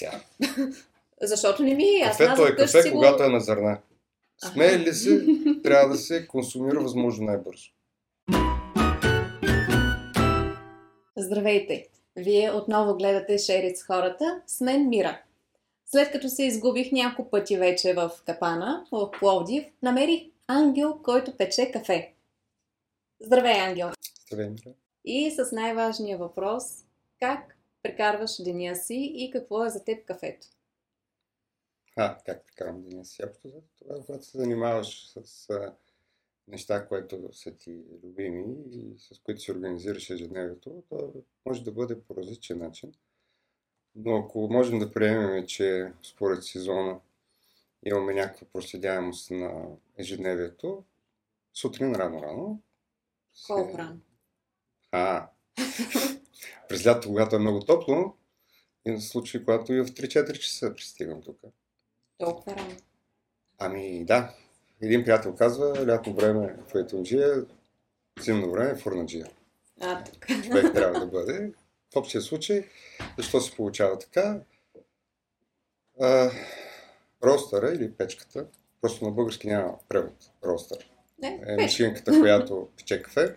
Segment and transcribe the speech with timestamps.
[0.00, 0.20] Ця.
[1.22, 2.26] Защото не ми е ясно.
[2.26, 3.78] Кафето е кафе, си го- когато е на зърна.
[4.52, 5.26] Смее ли се,
[5.64, 7.70] трябва да се консумира възможно най-бързо.
[11.16, 11.88] Здравейте!
[12.16, 14.42] Вие отново гледате Шерит с хората.
[14.46, 15.20] С мен Мира.
[15.86, 21.70] След като се изгубих няколко пъти вече в Капана, в Пловдив, намерих ангел, който пече
[21.70, 22.12] кафе.
[23.20, 23.90] Здравей, ангел!
[24.26, 24.74] Здравей, Мира.
[25.04, 26.64] И с най-важния въпрос
[27.20, 30.46] как прекарваш деня си и какво е за теб кафето?
[31.96, 33.24] А, как прекарам деня си?
[33.24, 35.74] Общо взето, тогава, когато се занимаваш с а,
[36.48, 41.12] неща, които са ти любими и с които си организираш ежедневието, то
[41.46, 42.92] може да бъде по различен начин.
[43.94, 47.00] Но ако можем да приемем, че според сезона
[47.86, 49.64] имаме някаква проследяемост на
[49.98, 50.84] ежедневието,
[51.54, 52.62] сутрин рано-рано.
[53.46, 54.00] Колко рано?
[54.92, 55.28] А,
[56.68, 58.14] през лято, когато е много топло,
[58.86, 61.40] има случаи, когато и в 3-4 часа пристигам тук.
[62.18, 62.76] Толкова рано.
[63.58, 64.34] Ами да,
[64.80, 67.44] един приятел казва, лятно време в етунджия,
[68.20, 69.26] зимно време в урнаджия.
[69.80, 70.42] А, така.
[70.42, 71.52] Човек трябва да бъде.
[71.92, 72.64] В общия случай,
[73.18, 74.40] защо се получава така?
[76.00, 76.30] А,
[77.24, 78.46] ростъра или печката,
[78.80, 80.90] просто на български няма превод, ростър.
[81.18, 83.36] Не, Е машинката, която пече кафе,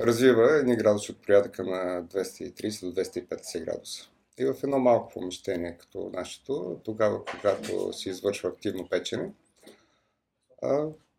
[0.00, 4.08] развива едни градуси от порядъка на 230 до 250 градуса.
[4.38, 9.32] И в едно малко помещение, като нашето, тогава, когато се извършва активно печене,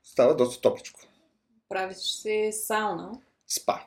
[0.03, 0.99] става доста топличко.
[1.69, 3.11] Правиш си сауна.
[3.47, 3.79] Спа.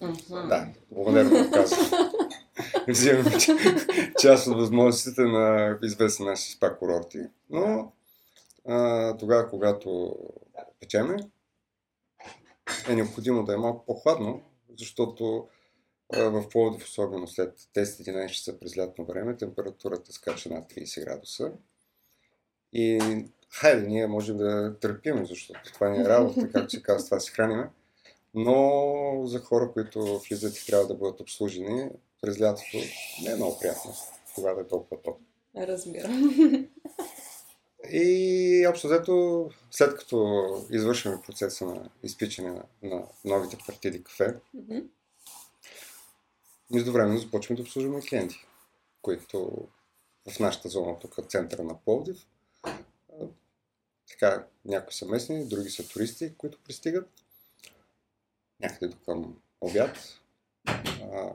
[0.00, 0.48] Мгм.
[0.48, 2.10] Да, модерно го казвам.
[2.88, 3.30] Взимаме
[4.20, 7.18] част от възможностите на известни наши спа курорти.
[7.50, 7.92] Но
[8.68, 10.16] а, тогава, когато
[10.80, 11.16] печеме,
[12.88, 14.42] е необходимо да е малко по-хладно,
[14.78, 15.48] защото
[16.12, 21.52] в Пловдив, особено след 10-11 часа през лятно време, температурата скача над 30 градуса.
[22.72, 22.98] И
[23.50, 27.30] хайде, ние можем да търпим, защото това не е работа, както се казва, това си
[27.30, 27.70] храниме.
[28.34, 31.88] Но за хора, които влизат и трябва да бъдат обслужени
[32.22, 32.76] през лятото,
[33.24, 33.94] не е много приятно,
[34.34, 35.20] когато е толкова топло.
[35.56, 36.40] Разбирам.
[37.90, 44.78] И общо взето, след като извършваме процеса на изпичане на, на новите партиди кафе, Мгм.
[46.70, 48.46] междувременно започваме да обслужваме клиенти,
[49.02, 49.68] които
[50.30, 52.26] в нашата зона, тук центъра на Пловдив,
[54.08, 57.08] така, някои са местни, други са туристи, които пристигат
[58.60, 59.98] някъде до към обяд.
[61.12, 61.32] А,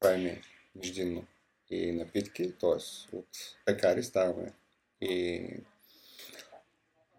[0.00, 0.42] правим
[0.74, 1.26] междинно
[1.70, 3.16] и напитки, т.е.
[3.16, 3.28] от
[3.64, 4.52] пекари ставаме
[5.00, 5.42] и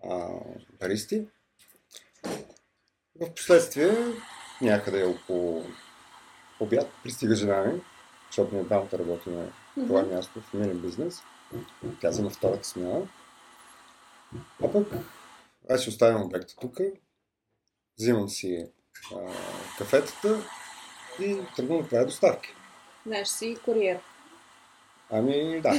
[0.10, 0.28] а,
[0.80, 1.28] баристи.
[3.22, 3.92] В последствие,
[4.62, 5.66] някъде около
[6.60, 7.82] обяд, пристига жена ми,
[8.28, 10.16] защото ние двамата работим на това Мгм.
[10.16, 11.24] място в фамилен бизнес.
[12.02, 13.08] Тя взема втората смяна.
[14.64, 14.88] А пък
[15.70, 16.78] аз ще оставям обекта тук,
[18.00, 18.66] взимам си
[19.16, 19.34] а,
[19.78, 20.44] кафетата
[21.20, 22.50] и тръгвам да правя доставки.
[23.06, 24.00] Знаеш си куриер.
[25.10, 25.74] Ами да.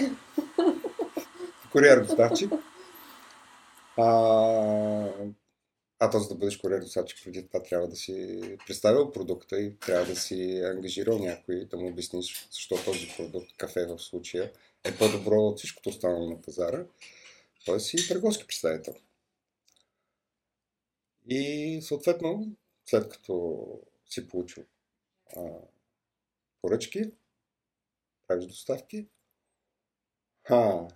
[1.73, 2.53] Куриер доставчик.
[3.97, 4.05] А,
[5.99, 9.79] а то за да бъдеш куриер доставчик, преди това трябва да си представил продукта и
[9.79, 14.53] трябва да си ангажирал някой да му обясниш защо този продукт, кафе в случая,
[14.85, 16.87] е по-добро от всичкото останало на пазара.
[17.65, 18.95] Той си търговски представител.
[21.29, 22.57] И съответно,
[22.87, 23.65] след като
[24.07, 24.65] си получил
[25.37, 25.43] а,
[26.63, 27.13] поръчки,
[28.27, 29.07] правиш доставки,
[30.51, 30.89] а,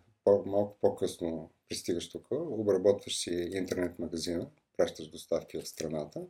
[0.47, 6.27] малко по-късно пристигаш тук, обработваш си интернет магазина, пращаш доставки в страната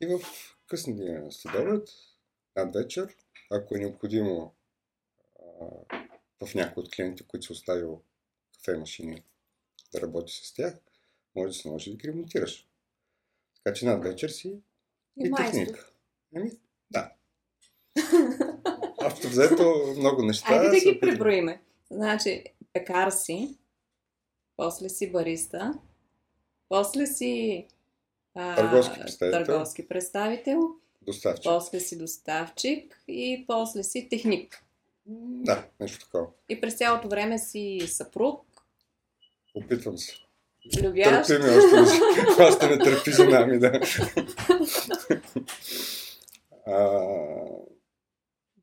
[0.00, 0.20] и в
[0.66, 1.88] късния следобед,
[2.56, 3.16] над вечер,
[3.50, 4.54] ако е необходимо
[5.40, 5.64] а,
[6.46, 8.02] в някой от клиентите, които си оставил
[8.54, 9.22] кафе машини
[9.92, 10.74] да работи с тях,
[11.36, 12.68] може да се наложи да ги ремонтираш.
[13.56, 14.48] Така че над вечер си
[15.16, 15.90] И и техника.
[16.36, 16.50] Еми,
[16.90, 17.12] да.
[19.04, 20.52] Общо взето много неща.
[20.52, 21.62] Айде да ги преброиме.
[21.90, 23.56] Значи, пекар си,
[24.56, 25.74] после си бариста,
[26.68, 27.66] после си
[28.34, 29.44] а, Търговски представител.
[29.46, 30.60] търговски представител,
[31.02, 31.44] Доставчик.
[31.44, 34.64] после си доставчик и после си техник.
[35.06, 36.26] Да, нещо такова.
[36.48, 38.44] И през цялото време си съпруг,
[39.54, 40.12] Опитвам се.
[40.82, 41.26] любящ.
[41.28, 42.42] Търпи ми още.
[42.42, 43.80] Още не търпи жена ми, да.
[46.66, 47.04] А,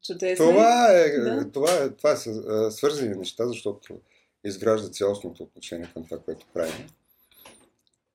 [0.07, 0.45] Чудесно.
[0.45, 1.51] това, е, Да.
[1.51, 3.99] това, е, това са а, свързани неща, защото
[4.43, 6.87] изгражда цялостното отношение към това, което правим.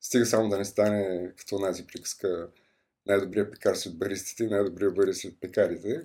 [0.01, 2.49] Стига само да не стане като онази приказка
[3.07, 5.89] най-добрият пекар сред баристите и най-добрият барист сред пекарите.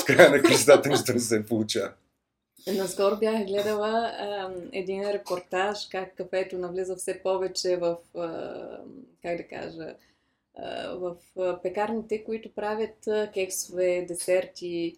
[0.00, 1.92] в края на кръстата нищо не се получава.
[2.66, 8.80] Наскоро бях гледала а, един репортаж как кафето навлиза все повече в, а,
[9.22, 9.94] как да кажа,
[10.92, 11.16] в
[11.62, 14.96] пекарните, които правят кексове, десерти,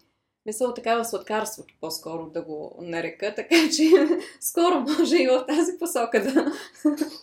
[0.49, 3.91] мисъл така в сладкарството по-скоро да го нарека, така че
[4.41, 6.53] скоро може и в тази посока да...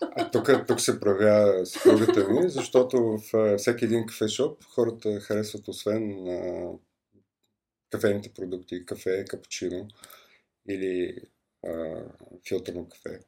[0.02, 2.98] А тук, тук се проявява съпругата ми, защото
[3.34, 6.72] в всеки един кафешоп хората харесват освен а,
[7.90, 9.88] кафените продукти, кафе, капучино
[10.70, 11.18] или
[11.68, 12.02] а,
[12.48, 13.20] филтърно кафе.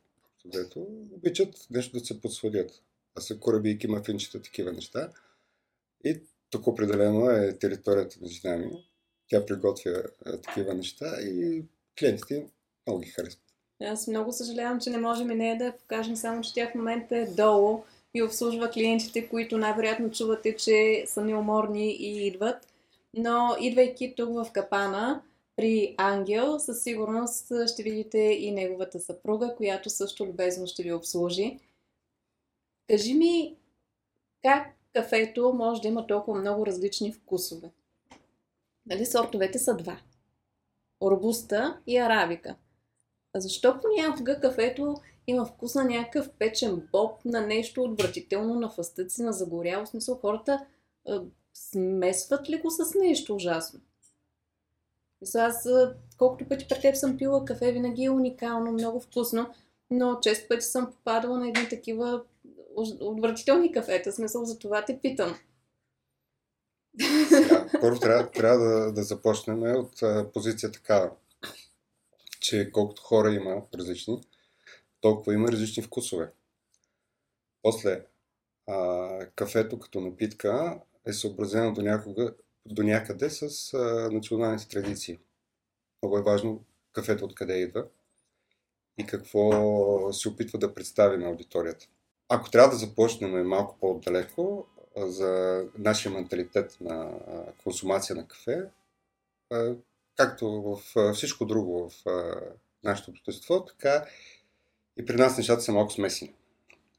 [0.45, 2.71] Дето обичат нещо да се подсладят.
[3.17, 5.09] А са корабийки, мафинчета, такива неща.
[6.03, 8.87] И тук определено е територията на жена ми
[9.29, 11.63] тя приготвя а, такива неща и
[11.99, 12.47] клиентите
[12.87, 13.43] много ги харесват.
[13.83, 17.17] Аз много съжалявам, че не можем и нея да покажем, само че тя в момента
[17.17, 17.83] е долу
[18.13, 22.67] и обслужва клиентите, които най-вероятно чувате, че са неуморни и идват.
[23.13, 25.21] Но идвайки тук в Капана,
[25.55, 31.59] при Ангел, със сигурност ще видите и неговата съпруга, която също любезно ще ви обслужи.
[32.89, 33.57] Кажи ми,
[34.43, 37.71] как кафето може да има толкова много различни вкусове?
[38.85, 39.99] Нали, сортовете са два.
[41.01, 42.55] Робуста и арабика.
[43.33, 44.95] А защо понякога кафето
[45.27, 50.15] има вкус на някакъв печен боб, на нещо отвратително, на фастъци, на загоряло смисъл?
[50.15, 50.65] Хората
[51.07, 51.23] а,
[51.53, 53.79] смесват ли го с нещо ужасно?
[55.21, 55.69] Мисля, аз
[56.17, 59.49] колкото пъти пред теб съм пила кафе, винаги е уникално, много вкусно,
[59.91, 62.23] но често пъти съм попадала на едни такива
[62.99, 64.11] отвратителни кафета.
[64.11, 65.39] Смисъл, за това те питам.
[67.29, 71.11] Сега, първо трябва, трябва да, да започнем от а, позиция такава,
[72.39, 74.21] че колкото хора има различни,
[75.01, 76.31] толкова има различни вкусове.
[77.61, 78.05] После,
[78.67, 82.33] а, кафето като напитка е съобразено до, някога,
[82.65, 85.19] до някъде с а, националните традиции.
[86.03, 86.63] Много е важно
[86.93, 87.85] кафето откъде идва
[88.97, 91.87] и какво се опитва да представи на аудиторията.
[92.29, 97.11] Ако трябва да започнем малко по-далеко, за нашия менталитет на
[97.63, 98.63] консумация на кафе,
[100.15, 102.05] както в всичко друго в
[102.83, 104.05] нашето общество, така
[104.97, 106.35] и при нас нещата са малко смесени.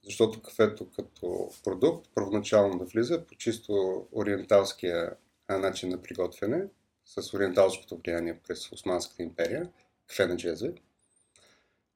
[0.05, 5.17] Защото кафето като продукт първоначално да влиза по чисто ориенталския
[5.49, 6.65] начин на приготвяне,
[7.05, 9.71] с ориенталското влияние през Османската империя,
[10.07, 10.73] кафе на джезве,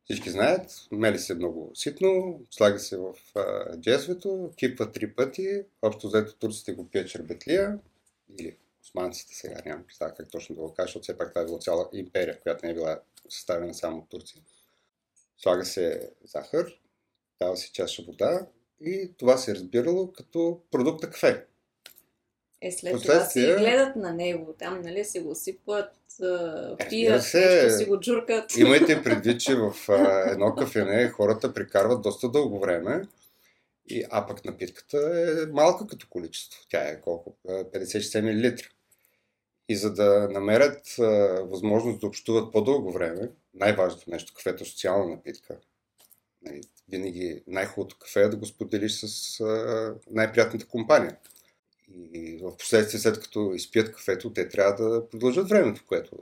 [0.05, 6.07] всички знаят, мели се много ситно, слага се в а, джезвето, кипва три пъти, общо
[6.07, 7.79] взето турците го пият чербетлия,
[8.39, 11.45] или османците сега, нямам представа как точно да го кажа, защото все пак това е
[11.45, 14.43] била цяла империя, която не е била съставена само от турци.
[15.39, 16.79] Слага се захар,
[17.41, 18.47] дава се чаша вода
[18.81, 21.47] и това се е разбирало като продукта кафе.
[22.63, 23.47] Е, след Последствие...
[23.47, 25.91] това си гледат на него, там, нали, си го сипват,
[26.89, 28.57] пият, се, си го джуркат.
[28.57, 33.03] Имайте предвид, че в а, едно кафене хората прикарват доста дълго време,
[33.87, 36.61] и, а пък напитката е малка като количество.
[36.69, 37.37] Тя е колко?
[37.49, 38.55] 56 мл.
[39.69, 41.03] И за да намерят а,
[41.45, 45.57] възможност да общуват по-дълго време, най-важното нещо, кафето е социална напитка.
[46.43, 51.17] Нали, винаги най-хубавото кафе е да го споделиш с а, най-приятната компания.
[52.15, 56.17] И в последствие, след като изпият кафето, те трябва да продължат времето, което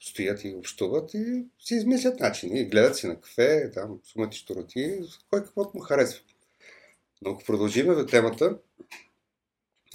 [0.00, 2.60] стоят и общуват и си измислят начини.
[2.60, 5.00] И гледат си на кафе, там сумати штороти,
[5.30, 6.24] кой каквото му харесва.
[7.22, 8.58] Но ако продължиме в темата,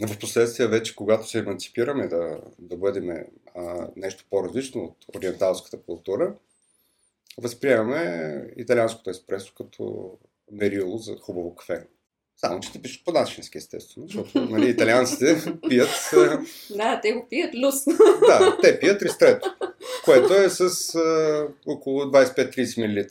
[0.07, 3.09] в последствие вече, когато се емансипираме да, да бъдем
[3.55, 6.35] а, нещо по-различно от ориенталската култура,
[7.37, 10.13] възприемаме италианското еспресо като
[10.51, 11.87] мерило за хубаво кафе.
[12.37, 15.89] Само, че те пишат по-начински, естествено, защото нали, италианците пият...
[16.75, 17.85] Да, те го пият лус.
[18.27, 19.55] Да, те пият ристрето,
[20.05, 23.07] което е с а, около 25-30 мл.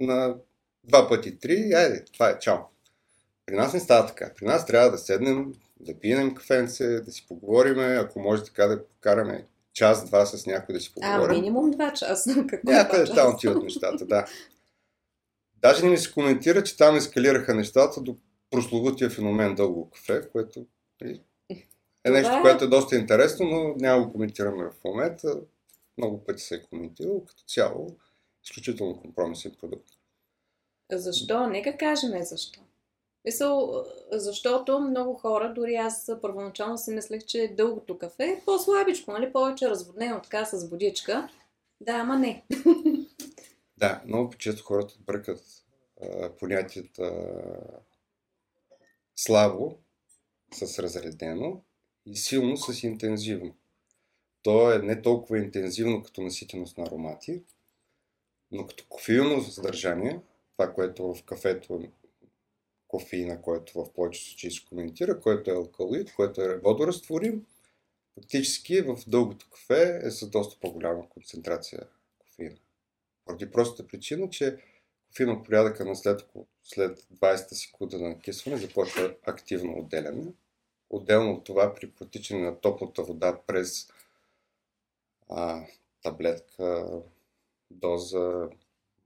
[0.00, 0.34] На
[0.84, 2.58] два пъти три, айде, това е чао.
[3.46, 4.30] При нас не става така.
[4.36, 8.86] При нас трябва да седнем, да пием кафенце, да си поговорим, ако може така да
[8.86, 11.36] покараме час-два с някой да си поговорим.
[11.36, 12.34] А, минимум два часа.
[12.50, 14.26] Какво Някъде там отиват нещата, да.
[15.62, 18.16] Даже не ми се коментира, че там ескалираха нещата до
[18.50, 20.66] прословутия феномен дълго кафе, което
[21.00, 21.22] нали,
[22.04, 22.42] е нещо, е...
[22.42, 25.40] което е доста интересно, но няма го коментираме в момента.
[25.98, 27.24] Много пъти се е коментирал.
[27.24, 27.96] Като цяло,
[28.44, 29.88] изключително компромисен продукт.
[30.92, 31.46] Защо?
[31.46, 32.60] Нека кажем защо.
[33.24, 39.32] Мисъл, защото много хора, дори аз първоначално си мислех, че дългото кафе е по-слабичко, нали?
[39.32, 41.28] Повече разводнено така с водичка.
[41.80, 42.44] Да, ама не.
[43.76, 45.42] Да, много често хората бъркат
[46.38, 47.12] понятията
[49.22, 49.78] слабо
[50.52, 51.62] с разредено
[52.06, 53.54] и силно с интензивно.
[54.42, 57.42] То е не толкова интензивно като наситеност на аромати,
[58.50, 60.20] но като кофеино съдържание,
[60.52, 61.82] това, което в кафето
[62.88, 67.46] кофеина, който в повечето случаи се коментира, който е алкалоид, който е водоразтворим,
[68.14, 71.80] фактически в дългото кафе е с доста по-голяма концентрация
[72.18, 72.56] кофеина.
[73.24, 74.56] Поради простата причина, че
[75.10, 76.30] кофеин от порядъка на след,
[76.64, 80.32] след 20 секунда на накисване започва активно отделяне.
[80.90, 83.90] Отделно от това при протичане на топлата вода през
[85.28, 85.66] а,
[86.02, 86.86] таблетка,
[87.70, 88.48] доза,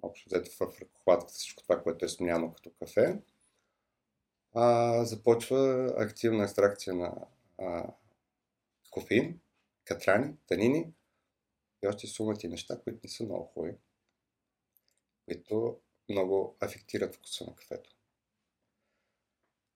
[0.02, 3.18] общо взето в ръкохватката, всичко това, което е смяно като кафе,
[4.54, 7.14] а, започва активна екстракция на
[7.58, 7.92] а,
[8.90, 9.40] кофеин,
[9.84, 10.92] катрани, танини
[11.82, 13.76] и още сумати неща, които не са много хубави,
[15.24, 17.90] които много афектират вкуса на кафето.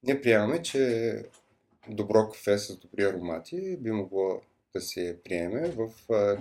[0.03, 1.25] Ние приемаме, че
[1.89, 4.43] добро кафе с добри аромати би могло
[4.73, 5.93] да се приеме в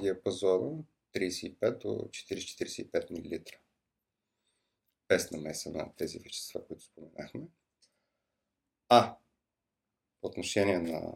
[0.01, 0.83] диапазона
[1.15, 3.43] 35 до 40-45 мл.
[5.09, 7.47] Без намеса на тези вещества, които споменахме.
[8.89, 9.17] А,
[10.21, 11.15] по отношение на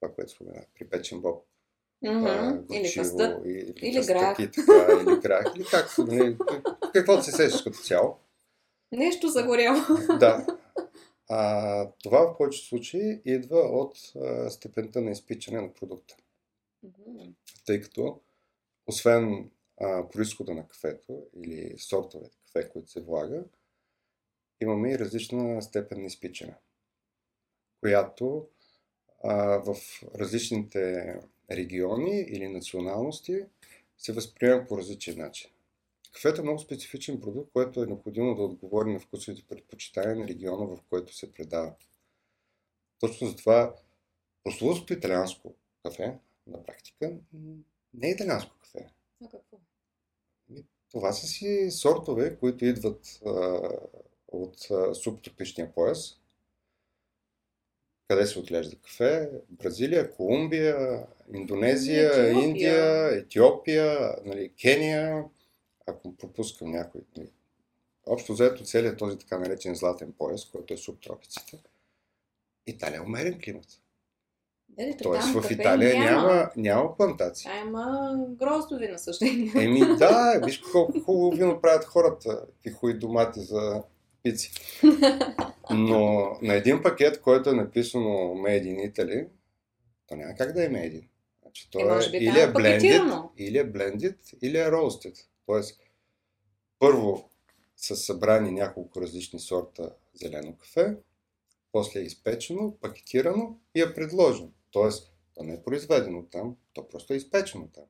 [0.00, 1.46] това, което споменах, при печен боб,
[2.04, 2.72] Mm-hmm.
[2.72, 3.46] Или къстът.
[3.46, 4.36] или, Или грах.
[4.36, 5.54] Така, или грах.
[5.56, 5.66] Или
[5.98, 6.36] нали,
[6.94, 8.18] каквото се сещаш като цяло.
[8.92, 9.78] Нещо загоряло.
[10.20, 10.46] Да.
[11.28, 16.16] А, това в повечето случаи идва от а, степента на изпичане на продукта.
[16.82, 17.32] Мгм.
[17.66, 18.20] Тъй като,
[18.86, 23.44] освен а, происхода на кафето или сортовете кафе, които се влага,
[24.60, 26.54] имаме и различна степен на изпичане,
[27.80, 28.48] която
[29.24, 29.76] а, в
[30.18, 31.14] различните
[31.50, 33.40] региони или националности
[33.98, 35.50] се възприема по различен начин.
[36.12, 40.66] Кафето е много специфичен продукт, който е необходимо да отговори на вкусовите предпочитания на региона,
[40.66, 41.74] в който се предава.
[43.00, 43.74] Точно затова
[44.44, 47.12] прословутото италианско кафе, на практика,
[47.94, 48.88] не е италианско кафе.
[49.24, 49.58] А какво?
[50.90, 53.30] Това са си сортове, които идват а,
[54.28, 56.20] от а, субтропичния пояс,
[58.08, 59.30] къде се отглежда кафе.
[59.50, 62.44] Бразилия, Колумбия, Индонезия, Етиопия.
[62.44, 65.24] Индия, Етиопия, нали, Кения,
[65.86, 67.00] ако пропускам някой.
[67.16, 67.30] нали.
[68.06, 71.58] Общо взето целият този така наречен златен пояс, който е субтропиците.
[72.66, 73.66] Италия е умерен климат.
[74.68, 77.50] Дали, Тоест там в Италия няма, няма плантации.
[77.50, 79.52] А, има гроздови насъждения.
[79.56, 83.82] Еми да, виж колко хубаво вино правят хората, какви хубави домати за
[84.22, 84.52] пици.
[85.70, 89.26] Но на един пакет, който е написано Made in Italy,
[90.06, 91.04] то няма как да е Made in.
[91.54, 95.26] Значи, то Е, може би или е blended, или е blended, или е roasted.
[95.46, 95.80] Тоест,
[96.78, 97.30] първо
[97.76, 100.96] са събрани няколко различни сорта зелено кафе,
[101.72, 104.50] после е изпечено, пакетирано и е предложено.
[104.70, 107.84] Тоест, то не е произведено там, то просто е изпечено там.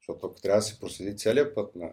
[0.00, 1.92] Защото ако трябва да се проследи целият път на,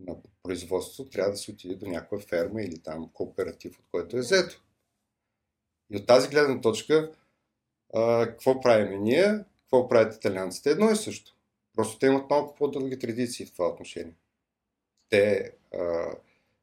[0.00, 4.20] на производство, трябва да се отиде до някоя ферма или там кооператив, от който е
[4.20, 4.62] взето.
[5.90, 7.12] И от тази гледна точка,
[7.94, 11.36] а, какво правим ние, какво правят италианците, едно и също.
[11.76, 14.14] Просто те имат малко по-дълги традиции в това отношение.
[15.08, 16.14] Те а,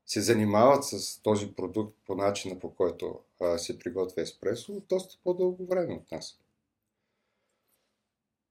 [0.05, 5.65] се занимават с този продукт по начина по който а, се приготвя еспресо доста по-дълго
[5.65, 6.39] време от нас.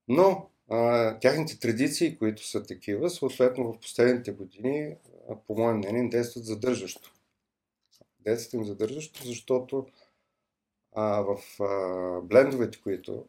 [0.08, 4.96] Но а, тяхните традиции, които са такива, съответно в последните години,
[5.30, 7.12] а, по мое мнение, действат задържащо.
[8.20, 9.86] Действат им задържащо, защото
[10.92, 13.24] а, в а, блендовете, които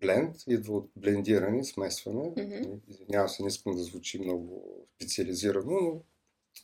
[0.00, 2.32] бленд идва от блендиране, смесване.
[2.38, 2.80] Мгм.
[2.88, 4.64] Извинявам се, не искам да звучи много
[4.96, 6.02] специализирано, но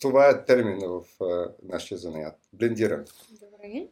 [0.00, 2.48] това е термина в а, нашия занаят.
[2.52, 3.04] Блендиране.
[3.40, 3.88] Добре.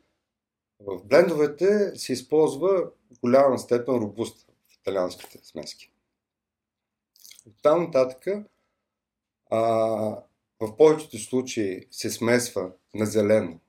[0.80, 2.90] В блендовете се използва
[3.20, 5.92] голяма степен робуста в италианските смески.
[7.46, 8.26] От там нататък
[9.50, 9.58] а,
[10.60, 13.60] в повечето случаи се смесва на зелено,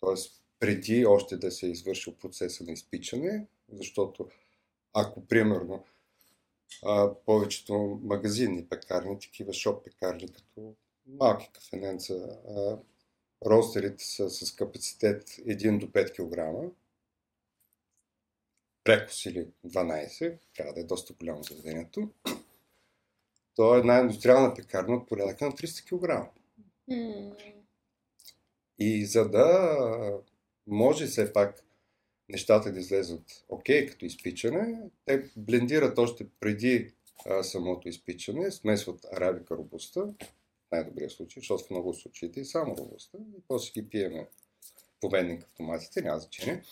[0.00, 0.14] т.е.
[0.58, 4.28] преди още да се е извършил процеса на изпичане, защото
[4.94, 5.84] ако примерно
[6.84, 10.74] а, повечето магазинни пекарни, такива шоп пекарни, като
[11.06, 12.14] малки кафененца,
[12.48, 12.78] а,
[13.46, 16.72] ростерите са с капацитет 1 до 5 кг,
[18.84, 22.10] прекос или 12, трябва да е доста голямо заведението,
[23.54, 26.30] то е една индустриална пекарна от порядъка на 300 кг.
[26.88, 27.36] М,
[28.78, 30.20] И за да
[30.66, 31.64] може все пак
[32.28, 36.92] нещата да излезат окей като изпичане, те блендират още преди
[37.26, 42.76] а, самото изпичане, смесват арабика робуста, в най-добрия случай, защото в много случаите и само
[42.76, 44.28] робуста, и после ги пиеме
[45.00, 46.62] по венник автоматите, няма значение.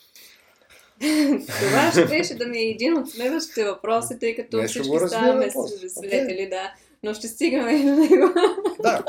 [1.46, 5.50] Това ще беше да ми е един от следващите въпроси, тъй като Не, всички ставаме
[5.88, 6.74] свидетели, да.
[7.02, 8.34] Но ще стигаме и до него.
[8.82, 9.04] Да.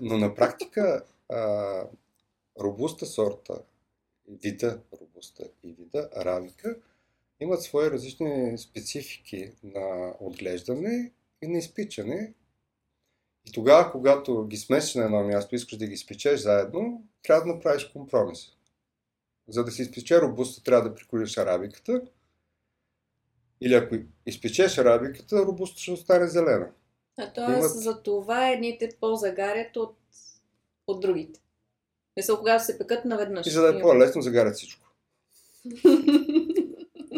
[0.00, 1.82] Но на практика а,
[2.60, 3.54] робуста сорта,
[4.28, 6.76] вида робуста и вида аравика
[7.42, 11.12] имат свои различни специфики на отглеждане
[11.42, 12.32] и на изпичане.
[13.46, 17.54] И тогава, когато ги смесиш на едно място, искаш да ги изпечеш заедно, трябва да
[17.54, 18.46] направиш компромис.
[19.48, 22.02] За да се изпече робуста, трябва да приколиш арабиката.
[23.60, 23.94] Или ако
[24.26, 26.70] изпечеш арабиката, робуста ще остане зелена.
[27.18, 27.44] А т.е.
[27.44, 29.96] Имат- за това едните по-загарят от,
[30.86, 31.40] от другите.
[32.16, 33.46] Мисля, когато се пекат наведнъж.
[33.46, 34.88] И за да е по-лесно, загарят всичко.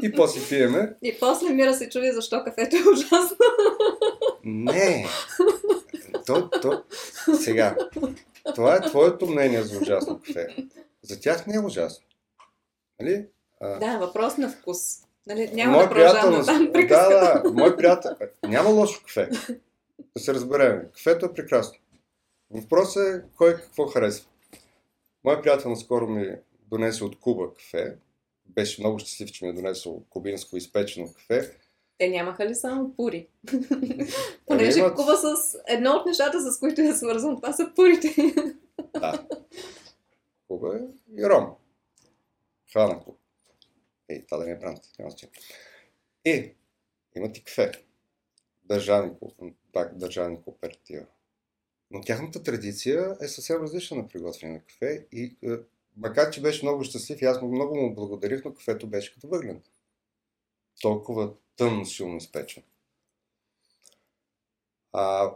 [0.03, 0.95] И после пиеме.
[1.03, 3.37] И после Мира се чуди защо кафето е ужасно.
[4.45, 5.07] Не!
[6.27, 6.83] То, то...
[7.35, 7.77] Сега,
[8.55, 10.57] това е твоето мнение за ужасно кафе.
[11.03, 12.05] За тях не е ужасно.
[13.01, 13.27] Нали?
[13.61, 14.79] А, Да, въпрос на вкус.
[15.27, 18.11] Нали, няма мой да продължавам там да, да, мой приятел,
[18.49, 19.31] няма лошо кафе.
[20.17, 20.83] Да се разберем.
[20.95, 21.79] Кафето е прекрасно.
[22.51, 24.27] Въпросът е кой какво харесва.
[25.25, 27.97] Мой приятел наскоро ми донесе от Куба кафе.
[28.47, 31.59] Беше много щастлив, че ми е донесъл кубинско изпечено кафе.
[31.99, 33.29] Те нямаха ли само пури?
[33.53, 34.07] Ами
[34.47, 38.15] Понеже имат- Куба с едно от нещата, с които е свързан, това са пурите.
[38.95, 39.27] Да.
[40.49, 40.81] Куба е
[41.21, 41.55] и Ром.
[42.73, 43.17] Хвана Куба.
[44.09, 45.35] Ей, това да не е бранд, няма значение.
[46.25, 46.55] И,
[47.17, 47.73] имат и кафе.
[48.65, 49.13] Държавни,
[49.73, 51.07] пак държавни кооператива.
[51.95, 55.49] Но тяхната традиция е съвсем различна на приготвяне на кафе и е,
[55.97, 59.63] макар, че беше много щастлив и аз много му благодарих, но кафето беше като въглен.
[60.81, 62.67] Толкова тъмно, силно изпечено.
[64.93, 65.35] А,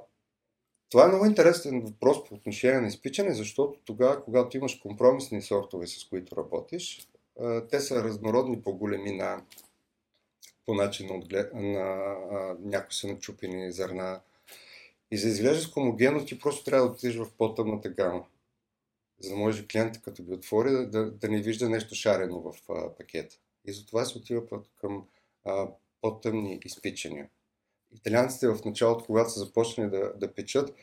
[0.91, 5.87] това е много интересен въпрос по отношение на изпичане, защото тогава, когато имаш компромисни сортове,
[5.87, 7.09] с които работиш,
[7.41, 9.45] а, те са разнородни по големина,
[10.67, 11.55] по начин на, отглед...
[11.55, 12.17] на
[12.61, 14.21] някои са начупени зърна.
[15.11, 18.27] И за да изглеждаш хомогенно, ти просто трябва да отидеш в по-тъмната гама.
[19.21, 22.55] За да може клиентът, като ги отвори, да, да, да не вижда нещо шарено в
[22.69, 23.37] а, пакета.
[23.65, 25.07] И затова се отива път към
[25.45, 25.69] а,
[26.01, 27.29] по-тъмни изпичания.
[27.97, 30.75] Италианците в началото, когато са започнали да, да печат,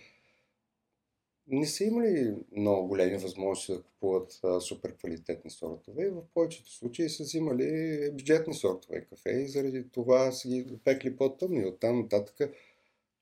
[1.47, 7.09] не са имали много големи възможности да купуват а, супер квалитетни сортове в повечето случаи
[7.09, 11.65] са взимали бюджетни сортове кафе и заради това са ги пекли по-тъмни.
[11.65, 12.53] Оттам нататък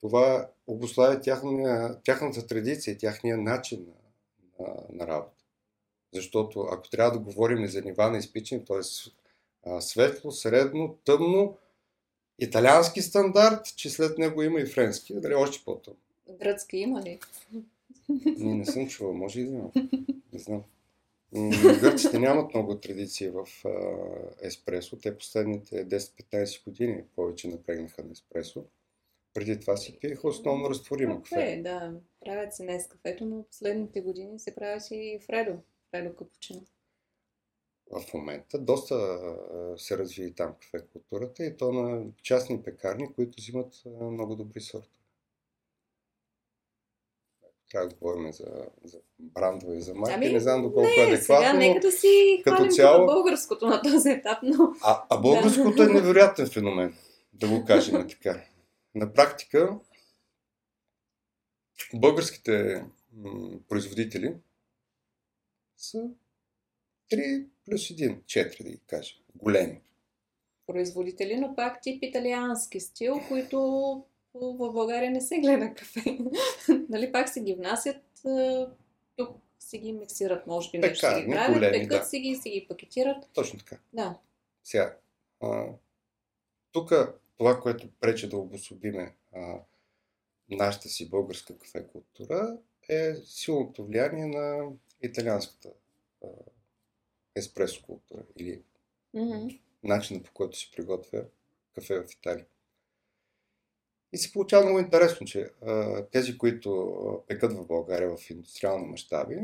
[0.04, 3.86] това обославя тяхния, тяхната традиция, тяхния начин
[4.60, 5.44] на, на, на работа.
[6.14, 8.82] Защото ако трябва да говорим за нива на изпичане, т.е.
[9.82, 11.58] светло, средно, тъмно,
[12.40, 16.00] италиански стандарт, че след него има и френски, дали още по-тъмно.
[16.40, 17.20] Гръцки има ли?
[18.38, 19.72] Не, не съм чувал, може и да има.
[20.34, 20.64] Не знам.
[21.80, 23.70] Гърците нямат много традиции в а,
[24.42, 24.98] еспресо.
[24.98, 28.66] Те последните 10-15 години повече напрегнаха на еспресо.
[29.34, 31.36] Преди това си пиеха основно разтворимо кафе.
[31.36, 31.94] Кафе, да.
[32.26, 35.58] Правят се днес кафето, но последните години се правеше и Фредо.
[35.92, 36.66] Фредо капучино.
[37.92, 39.20] В момента доста
[39.78, 44.62] се разви и там кафе културата и то на частни пекарни, които взимат много добри
[44.62, 44.90] сортове.
[47.72, 48.46] Трябва да говорим за,
[48.84, 50.14] за брандове и за марки.
[50.16, 51.80] Ами, не знам доколко е Не, сега адекватно, нека но...
[51.82, 56.98] да си като цяло- българското на този етап, но А, а българското е невероятен феномен,
[57.34, 58.44] да го кажем така.
[58.96, 59.80] На практика,
[61.94, 64.36] българските м, производители
[65.78, 66.10] са
[67.12, 69.82] 3 плюс 1, 4 да ги кажа, големи.
[70.68, 73.60] производители, но пак тип италиански стил, които
[74.34, 76.18] в България не се гледа кафе.
[76.90, 78.70] нали, пак си ги внасят, а,
[79.16, 82.04] тук си ги миксират, може би нещо си ги правят, големи, да.
[82.04, 83.30] си ги, си ги пакетират.
[83.34, 83.78] Точно така.
[83.94, 84.20] Да.
[84.64, 84.98] Сега,
[86.72, 86.92] тук
[87.38, 89.60] това, което пречи да обособиме а,
[90.50, 92.58] нашата си българска кафе култура,
[92.90, 95.70] е силното влияние на италианската
[96.24, 96.28] а,
[97.36, 98.62] еспресо култура или
[99.14, 99.48] Мгм.
[99.84, 101.26] начина по който се приготвя
[101.76, 102.46] кафе в Италия.
[104.14, 109.40] И се получава много интересно, че а, тези, които пекат в България в индустриални мащаби,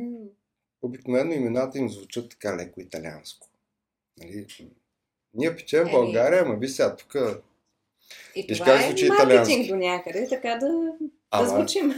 [0.81, 3.49] обикновено имената им звучат така леко италианско.
[4.17, 4.47] Нали?
[5.33, 5.91] Ние печем в.
[5.91, 7.15] България, ама ви сега тук...
[8.35, 10.93] И Виж това как е маркетинг до някъде, така да, да
[11.31, 11.93] Ама, звучим.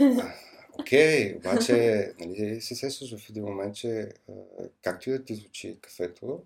[0.79, 4.33] окей, обаче нали, се сещаш в един момент, че а,
[4.81, 6.43] както и да ти звучи кафето,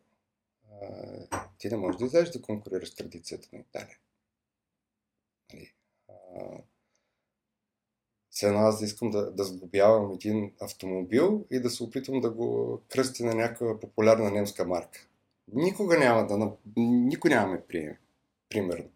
[1.31, 3.97] а, ти не можеш да излезеш да конкурираш с традицията на Италия.
[5.53, 5.73] Нали,
[6.09, 6.13] а,
[8.29, 12.29] все едно аз да искам да, да сглобявам един автомобил и да се опитвам да
[12.29, 15.07] го кръсти на някаква популярна немска марка.
[15.53, 16.51] Никога няма да...
[16.77, 17.99] Никой няма ме приеме.
[18.49, 18.89] Примерно.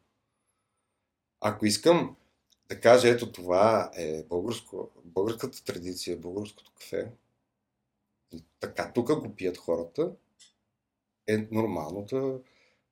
[1.41, 2.15] Ако искам
[2.69, 7.11] да кажа, ето това е българско, българската традиция, българското кафе,
[8.59, 10.11] така тук го пият хората,
[11.27, 12.39] е нормално да,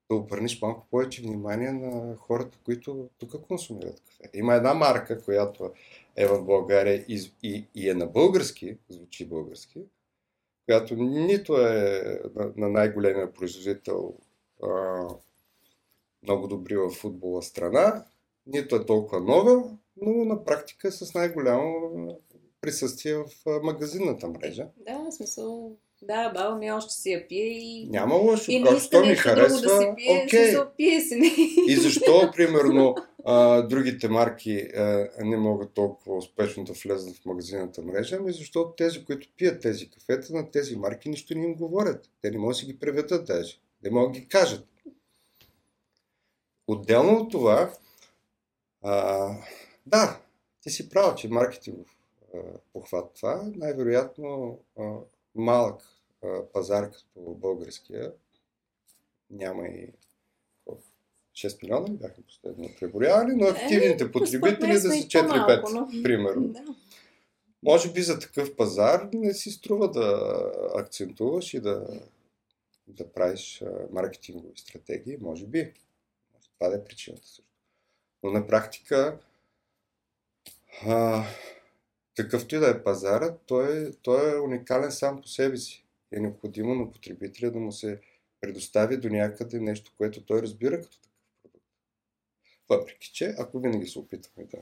[0.10, 4.30] да обърнеш малко повече внимание на хората, които тук консумират кафе.
[4.34, 5.74] Има една марка, която
[6.16, 9.82] е в България и, и, и е на български, звучи български,
[10.66, 12.02] която нито е
[12.36, 14.14] на, на най-големия производител
[14.64, 15.04] а,
[16.24, 18.06] много добри в футбола страна,
[18.48, 19.64] нито е толкова нова,
[20.02, 21.72] но на практика е с най-голямо
[22.62, 24.68] присъствие в магазинната мрежа.
[24.86, 27.90] Да, в смисъл, да, баба ми още си я пие и...
[27.90, 30.44] Няма лошо, и как що ми харесва, да си пие, окей.
[30.44, 31.32] смисъл, пие си не.
[31.68, 37.82] И защо, примерно, а, другите марки а, не могат толкова успешно да влезат в магазината
[37.82, 38.16] мрежа?
[38.16, 42.10] Ами защото тези, които пият тези кафета, на тези марки нищо не им говорят.
[42.22, 43.60] Те не могат да си ги преведат даже.
[43.84, 44.68] Не могат да ги кажат.
[46.68, 47.74] Отделно от това,
[48.82, 49.30] а,
[49.86, 50.22] да,
[50.62, 51.98] ти си прав, че маркетингов
[52.74, 53.52] похват това.
[53.56, 54.94] Най-вероятно а,
[55.36, 55.82] малък
[56.24, 58.14] а, пазар като българския
[59.30, 59.90] няма и
[61.34, 66.04] 6 милиона бяха последно преброявани, но активните Е, потребители да са и по-малко, 4-5, но-
[66.04, 66.48] примерно.
[66.48, 66.64] Да.
[67.64, 70.34] Може би за такъв пазар не си струва да
[70.76, 72.02] акцентуваш и да,
[72.88, 75.18] да правиш маркетингови стратегии.
[75.22, 75.74] Може би.
[76.60, 77.47] Това да е причината също.
[78.28, 79.20] Но на практика,
[80.86, 81.24] а,
[82.16, 85.86] какъвто и да е пазара, той, той е уникален сам по себе си.
[86.12, 88.02] Е необходимо на потребителя да му се
[88.42, 91.66] предостави до някъде нещо, което той разбира като такъв продукт.
[92.70, 94.58] Въпреки, че ако винаги се опитаме да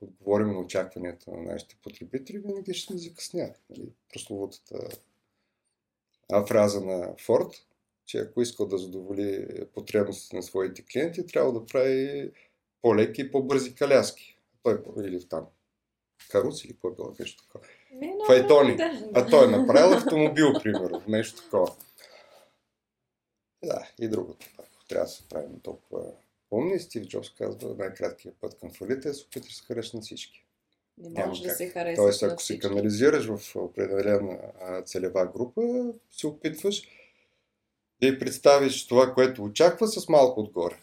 [0.00, 3.54] отговорим на очакванията на нашите потребители, винаги ще сме закъсняли.
[3.70, 3.92] Нали?
[4.12, 4.88] Прословутата
[6.48, 7.66] фраза на Форд,
[8.06, 12.30] че ако искал да задоволи потребностите на своите клиенти, трябва да прави
[12.82, 14.38] по-леки и по-бързи коляски.
[14.62, 15.46] Той или там
[16.30, 17.64] карус или какво е било нещо такова.
[18.26, 18.76] Файтони.
[18.76, 21.76] Да, А той е направил автомобил, примерно, нещо такова.
[23.64, 24.46] Да, и другото.
[24.58, 26.12] Ако трябва да се правим толкова
[26.50, 30.00] умни, Стив Джобс казва, най-краткият път към фалита е се опиташ да се харесаш на
[30.00, 30.44] всички.
[30.98, 32.02] Не Няма може да се хареса.
[32.02, 34.38] Тоест, ако се канализираш в определена
[34.84, 35.62] целева група,
[36.10, 36.82] се опитваш
[38.00, 40.76] да й представиш това, което очаква с малко отгоре.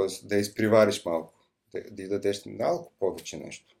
[0.00, 1.32] Тоест да изпривариш малко,
[1.74, 3.76] да, да й дадеш малко повече нещо.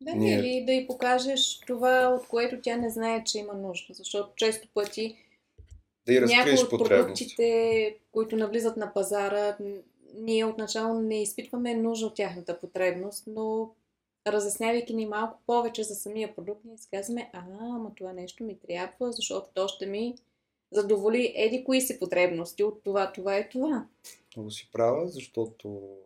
[0.00, 3.94] Да, Ние- или да й покажеш това, от което тя не знае, че има нужда.
[3.94, 5.16] Защото често пъти
[6.06, 9.56] Да й някои от продуктите, които навлизат на пазара,
[10.14, 13.70] ние отначало не изпитваме нужда от тяхната потребност, но
[14.26, 18.58] разяснявайки ни малко повече за самия продукт, ние си казваме, а, ама това нещо ми
[18.58, 20.14] трябва, защото то ще ми
[20.72, 23.86] задоволи еди кои си потребности от това, това и това.
[24.36, 25.98] Много си права, защото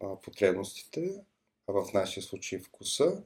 [0.00, 1.24] а, потребностите,
[1.66, 3.24] а в нашия случай вкуса,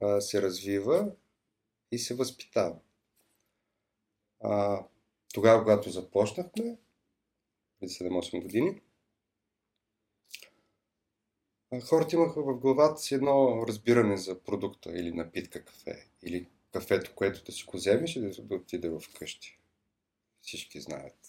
[0.00, 1.12] а, се развива
[1.92, 2.78] и се възпитава.
[4.40, 4.84] А,
[5.34, 6.78] тогава, когато започнахме,
[7.80, 8.80] преди 7-8 години,
[11.88, 17.44] хората имаха в главата си едно разбиране за продукта или напитка кафе, или кафето, което
[17.44, 19.58] да си го вземеш и да, отиде в къщи.
[20.42, 21.25] Всички знаят.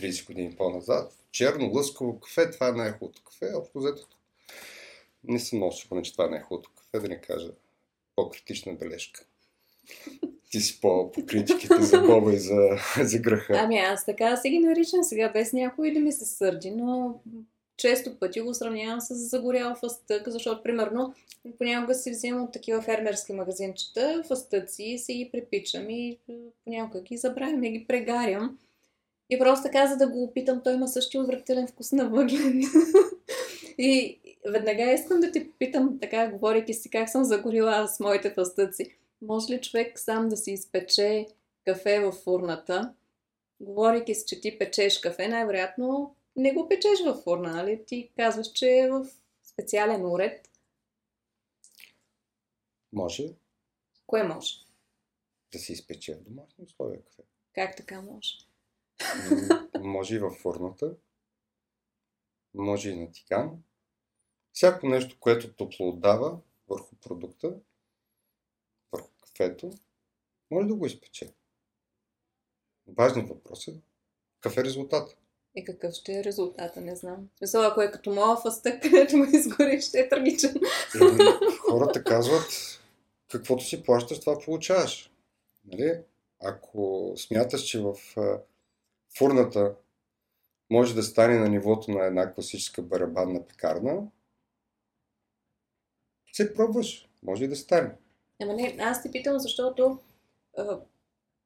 [0.00, 1.12] Още 30 години по-назад.
[1.32, 3.52] Черно, лъскаво кафе, това е най-хубавото кафе.
[3.54, 4.06] Общо взето
[5.24, 7.50] не съм много сигурен, че това не е хубавото кафе, да не кажа
[8.16, 9.24] по-критична бележка.
[10.50, 12.68] Ти си по, по критиките за Боба и за,
[13.02, 13.54] за гръха.
[13.56, 17.20] Ами аз така си ги наричам сега, без някой да ми се сърди, но
[17.76, 21.14] често пъти го сравнявам с загорял фъстък, защото, примерно,
[21.58, 26.18] понякога си взимам от такива фермерски магазинчета, фъстъци и си ги препичам и
[26.64, 28.58] понякога ги забравям и ги прегарям.
[29.30, 32.62] И просто така, за да го опитам, той има същия отвратителен вкус на въглен.
[33.78, 38.96] и веднага искам да ти попитам, така, говорейки си как съм загорила с моите фъстъци.
[39.22, 41.26] Може ли човек сам да си изпече
[41.64, 42.94] кафе в фурната,
[43.60, 47.84] говорейки си, че ти печеш кафе, най-вероятно не го печеш във фурна, нали?
[47.86, 49.06] Ти казваш, че е в
[49.42, 50.48] специален уред.
[52.92, 53.28] Може
[54.06, 54.54] Кое може?
[55.52, 57.22] да се изпече в домашни условия кафе.
[57.54, 58.34] Как така може?
[59.80, 60.96] Може и във фурната,
[62.54, 63.62] може и на тиган.
[64.52, 67.56] Всяко нещо, което топло отдава върху продукта,
[68.92, 69.70] върху кафето,
[70.50, 71.34] може да го изпече.
[72.86, 73.80] Важният въпрос е
[74.40, 75.16] какъв е резултат.
[75.54, 77.28] И какъв ще е резултата, не знам.
[77.34, 80.54] В смисъл, ако е като моя фъстък, където му изгори, ще е трагичен.
[81.70, 82.80] Хората казват,
[83.30, 85.10] каквото си плащаш, това получаваш.
[85.64, 86.00] Нали?
[86.40, 87.94] Ако смяташ, че в
[89.18, 89.74] фурната
[90.70, 94.02] може да стане на нивото на една класическа барабанна пекарна,
[96.32, 97.08] се пробваш.
[97.22, 97.90] Може и да стане.
[98.42, 99.98] Ама не, аз те питам, защото
[100.56, 100.80] а,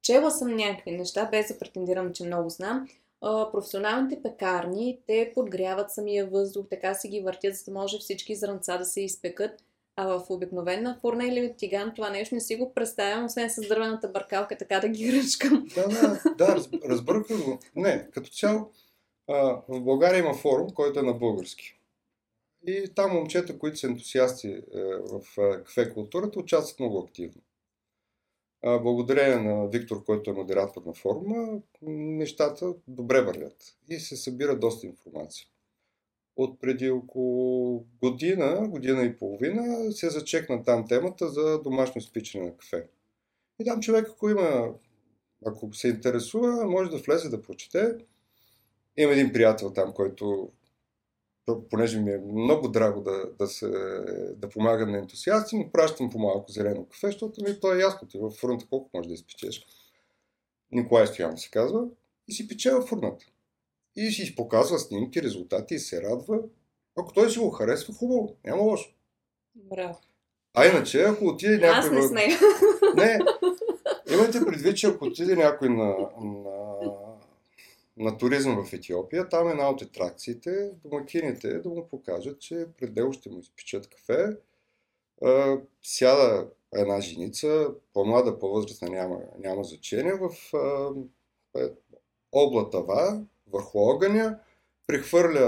[0.03, 2.89] чела съм някакви неща, без да претендирам, че много знам.
[3.21, 8.37] А, професионалните пекарни, те подгряват самия въздух, така си ги въртят, за да може всички
[8.37, 9.65] зранца да се изпекат.
[9.97, 14.09] А в обикновена фурна или тиган това нещо не си го представям, освен с дървената
[14.09, 15.67] бъркалка, така да ги ръчкам.
[15.75, 17.59] Да, да, да раз, разбърках го.
[17.77, 18.71] Не, като цяло,
[19.69, 21.81] в България има форум, който е на български.
[22.67, 24.63] И там момчета, които са ентусиасти е,
[25.13, 27.43] в е, кафе културата, участват много активно.
[28.67, 34.87] Благодарение на Виктор, който е модератор на форума, нещата добре вървят и се събира доста
[34.87, 35.47] информация.
[36.37, 42.57] От преди около година, година и половина се зачекна там темата за домашно изпичане на
[42.57, 42.87] кафе.
[43.61, 44.75] И там човек, ако има,
[45.47, 47.97] ако се интересува, може да влезе да прочете.
[48.97, 50.51] Има един приятел там, който
[51.71, 53.69] понеже ми е много драго да, да, се,
[54.37, 58.09] да помагам на ентусиасти, му пращам по малко зелено кафе, защото ми то е ясно,
[58.09, 59.67] ти в фурната колко може да изпечеш.
[60.73, 61.87] Николай Стоян се казва,
[62.29, 63.27] и си пече във фурната.
[63.97, 66.41] И си показва снимки, резултати и се радва.
[66.97, 68.91] Ако той си го харесва, хубаво, няма лошо.
[69.55, 69.99] Браво.
[70.55, 71.79] А иначе, ако отиде някой...
[71.79, 72.27] Аз не сме.
[72.97, 73.19] Не,
[74.15, 76.65] имайте предвид, че ако отиде някой на, на
[77.97, 83.13] на туризъм в Етиопия, там една от атракциите, домакините да му покажат, че пред него
[83.13, 84.37] ще му изпичат кафе.
[85.23, 90.93] А, сяда една женица, по-млада, по-възрастна, няма, няма значение, в а,
[91.61, 91.69] е,
[92.33, 93.25] облатава,
[93.55, 94.39] върху огъня,
[94.87, 95.41] прехвърля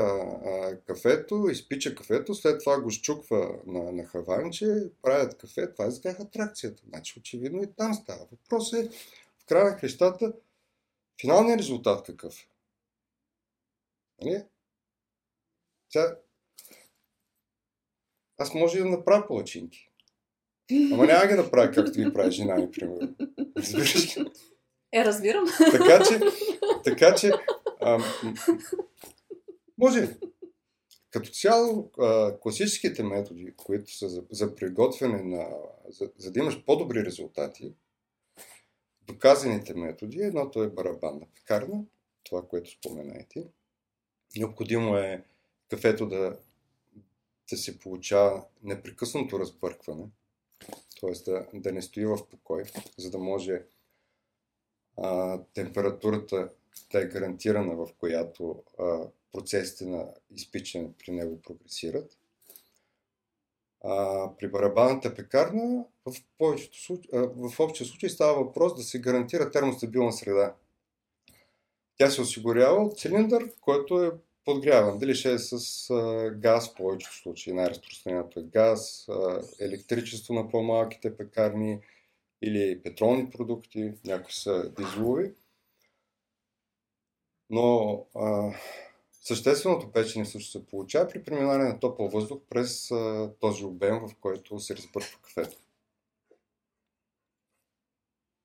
[0.44, 4.66] а, кафето, изпича кафето, след това го щуква на, на хаванче,
[5.02, 6.82] правят кафе, това е за тях атракцията.
[6.88, 8.26] Значи очевидно и там става.
[8.30, 8.88] Въпрос е
[9.38, 10.32] в края на крещата,
[11.20, 12.46] Финалният резултат какъв е?
[14.24, 14.44] Нали?
[15.92, 16.16] Сега,
[18.38, 19.90] аз може да направя палачинки.
[20.92, 23.14] Ама няма ги направя както ги прави жена ми, примерно.
[23.56, 24.24] Разбираш ли?
[24.92, 25.44] Е, разбирам.
[25.58, 26.20] Така че,
[26.84, 27.32] така че
[27.86, 27.98] а,
[29.78, 30.16] може.
[31.10, 31.90] Като цяло,
[32.40, 35.48] класическите методи, които са за, за приготвяне на,
[35.88, 37.74] за, за да имаш по-добри резултати,
[39.02, 40.20] доказаните методи.
[40.20, 41.84] Едното е барабанна пекарна,
[42.24, 43.46] това, което споменаете.
[44.36, 45.24] Необходимо е
[45.70, 46.38] кафето да,
[47.50, 50.04] да се получава непрекъснато разбъркване,
[51.00, 51.30] т.е.
[51.30, 52.64] Да, да не стои в покой,
[52.98, 53.62] за да може
[54.96, 56.50] а, температурата
[56.94, 58.98] е гарантирана, в която а,
[59.32, 62.18] процесите на изпичане при него прогресират.
[63.84, 69.50] А, при барабанната пекарна в, повечето случаи, в общия случай става въпрос да се гарантира
[69.50, 70.54] термостабилна среда.
[71.98, 74.10] Тя се осигурява от цилиндър, който е
[74.44, 74.98] подгряван.
[74.98, 80.48] Дали ще е с а, газ, в повечето случаи най-разпространеното е газ, а, електричество на
[80.48, 81.80] по-малките пекарни
[82.42, 85.32] или петролни продукти, някои са дизелови.
[87.50, 88.52] Но а,
[89.26, 94.10] Същественото печене също се получава при преминаване на топъл въздух през а, този обем, в
[94.20, 95.56] който се разбърква кафето.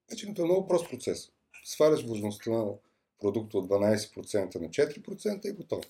[0.08, 1.32] Печенето е много прост процес.
[1.66, 2.66] Сваляш влажността на
[3.20, 5.84] продукта от 12% на 4% и готово.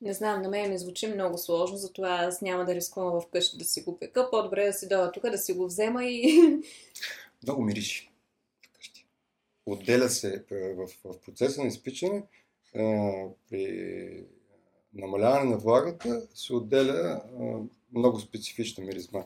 [0.00, 3.64] Не знам, на мен ми звучи много сложно, затова аз няма да рискувам вкъщи да
[3.64, 4.30] си го пека.
[4.30, 6.40] По-добре да си дойда тук, да си го взема и...
[7.42, 8.13] Много мириши.
[9.66, 12.22] Отделя се в, в процеса на изпичане
[13.50, 14.24] при
[14.94, 17.22] намаляване на влагата се отделя
[17.94, 19.22] много специфична миризма.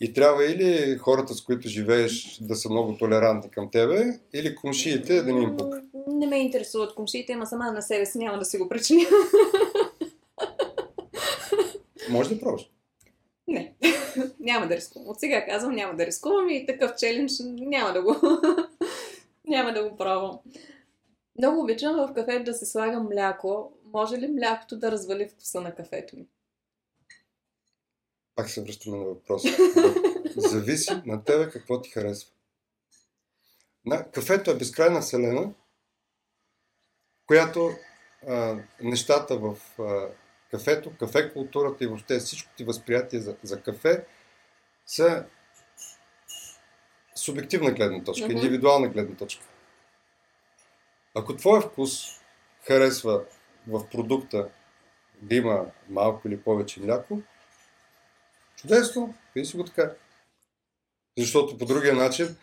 [0.00, 5.22] И трябва или хората, с които живееш, да са много толерантни към тебе, или комшиите
[5.22, 5.82] да не им пука.
[6.06, 9.04] Не ме интересуват комшиите, ама сама на себе си няма да си го причиня.
[12.10, 12.70] Може да пробваш.
[13.48, 13.74] Не,
[14.40, 15.08] няма да рискувам.
[15.08, 18.16] От сега казвам, няма да рискувам и такъв челендж няма да го,
[19.52, 20.38] няма да го пробвам.
[21.38, 23.72] Много обичам в кафето да се слага мляко.
[23.84, 26.26] Може ли млякото да развали вкуса на кафето ми?
[28.34, 29.48] Пак се връщаме на въпроса.
[30.36, 32.30] Зависи на тебе какво ти харесва.
[33.84, 35.54] На, кафето е безкрайна вселена,
[37.26, 37.70] която
[38.28, 40.08] а, нещата в а,
[40.50, 44.06] кафето, кафе културата и въобще всичко ти възприятие за, за кафе
[44.86, 45.26] са
[47.22, 48.32] субективна гледна точка, mm-hmm.
[48.32, 49.44] индивидуална гледна точка.
[51.14, 52.20] Ако твой вкус
[52.66, 53.24] харесва
[53.66, 54.48] в продукта
[55.22, 57.22] да има малко или повече мляко,
[58.56, 59.94] чудесно, пий си го така.
[61.18, 62.36] Защото по другия начин,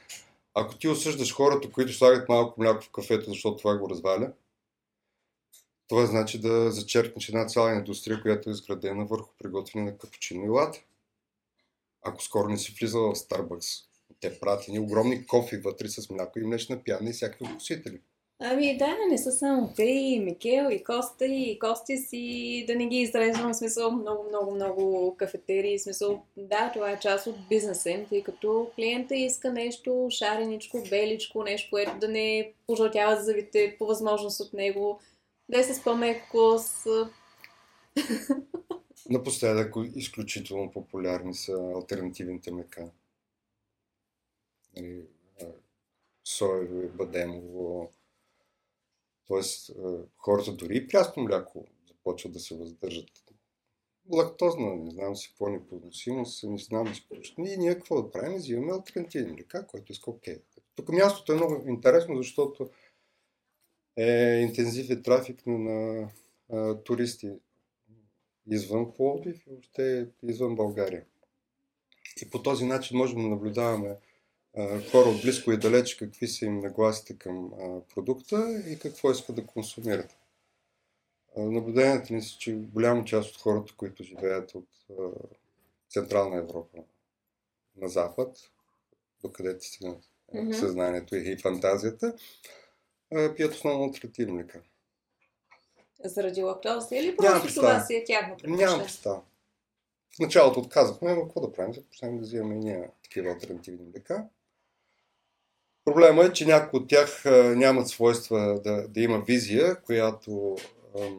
[0.54, 4.32] Ако ти осъждаш хората, които слагат малко мляко в кафето, защото това го разваля,
[5.88, 10.50] това значи да зачеркнеш една цяла индустрия, която е изградена върху приготвяне на капучино и
[10.50, 10.86] лате.
[12.02, 13.89] Ако скоро не си влизал в Starbucks,
[14.22, 18.02] те правят ни огромни кофи вътре с мляко и млечна пяна и всякакви вкусители.
[18.42, 22.88] Ами да, не са само те, и Микел, и Коста, и Костис, и да не
[22.88, 27.36] ги изреждам, в смисъл много, много, много кафетерии, в смисъл, да, това е част от
[27.50, 33.76] бизнеса им, тъй като клиента иска нещо шареничко, беличко, нещо, което да не пожълтява зъбите
[33.80, 35.00] по възможност от него,
[35.50, 36.86] да е с по-мек вкус.
[39.10, 42.90] Напоследък изключително популярни са альтернативните млека.
[44.80, 45.06] Нали,
[46.24, 47.92] соево, бадемово.
[49.28, 49.72] Тоест,
[50.18, 53.10] хората дори и прясно мляко започват да се въздържат.
[54.12, 57.44] Лактозна, не знам си какво неподносимост, не знам си какво.
[57.44, 58.38] И ние какво да правим?
[58.38, 60.42] Взимаме альтернативни млека, което иска окей.
[60.76, 62.70] Тук мястото е много интересно, защото
[63.98, 66.10] е интензивен трафик на,
[66.50, 67.32] на туристи
[68.48, 71.06] извън Пловдив и въобще извън България.
[72.22, 73.98] И по този начин можем да наблюдаваме
[74.92, 77.52] хора от близко и далеч какви са им нагласите към
[77.96, 80.18] продукта и какво искат да консумират.
[81.38, 84.68] Наблюдението ни са, че голяма част от хората, които живеят от
[85.90, 86.78] Централна Европа
[87.78, 88.38] на Запад,
[89.22, 90.60] докъдето стигнат mm-hmm.
[90.60, 92.16] съзнанието и фантазията,
[93.36, 94.62] пият основно альтернативни млека.
[96.04, 99.22] Заради лактоза или просто това си е тяхното Нямам представа.
[100.16, 101.74] В началото отказахме, но какво да правим?
[101.74, 104.28] Започнем да взимаме и ние такива альтернативни млека.
[105.90, 107.24] Проблема е, че някои от тях
[107.56, 110.58] нямат свойства да, да има визия, която
[111.00, 111.18] ам,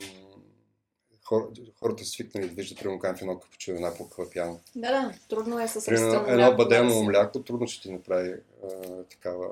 [1.24, 4.58] хор, хората свикнали да виждат, примерно, в едно капучино, една пукава пяна.
[4.76, 8.68] Да, да, трудно е с Примерно, едно бадено мляко, трудно ще ти направи а,
[9.02, 9.48] такава,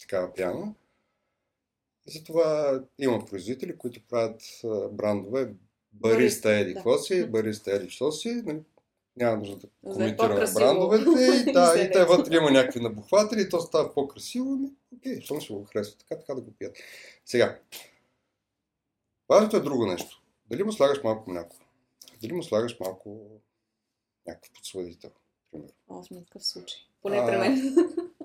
[0.00, 0.74] такава пяна.
[2.06, 4.42] И затова има производители, които правят
[4.92, 5.48] брандове
[5.92, 8.60] бариста еди какво си, бариста еди що си, нали,
[9.16, 13.60] няма нужда да коментираме брандовете и, да, и те вътре има някакви набухватели и то
[13.60, 14.52] става по-красиво.
[14.52, 16.76] Ами, окей, щом ще го харесва така, така да го пият.
[17.24, 17.58] Сега,
[19.28, 20.22] важното е друго нещо.
[20.50, 21.56] Дали му слагаш малко мляко?
[22.20, 23.40] Дали му слагаш малко
[24.26, 25.10] някакъв подсладител,
[25.50, 25.72] примерно?
[25.88, 26.80] О, в никакъв случай.
[27.02, 27.76] Поне при мен.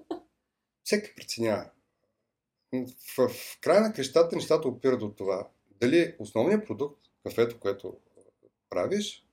[0.83, 1.69] Всеки преценява
[3.17, 5.47] в, в края на крещата нещата опират от това.
[5.81, 7.97] Дали основният продукт, кафето, което
[8.69, 9.25] правиш,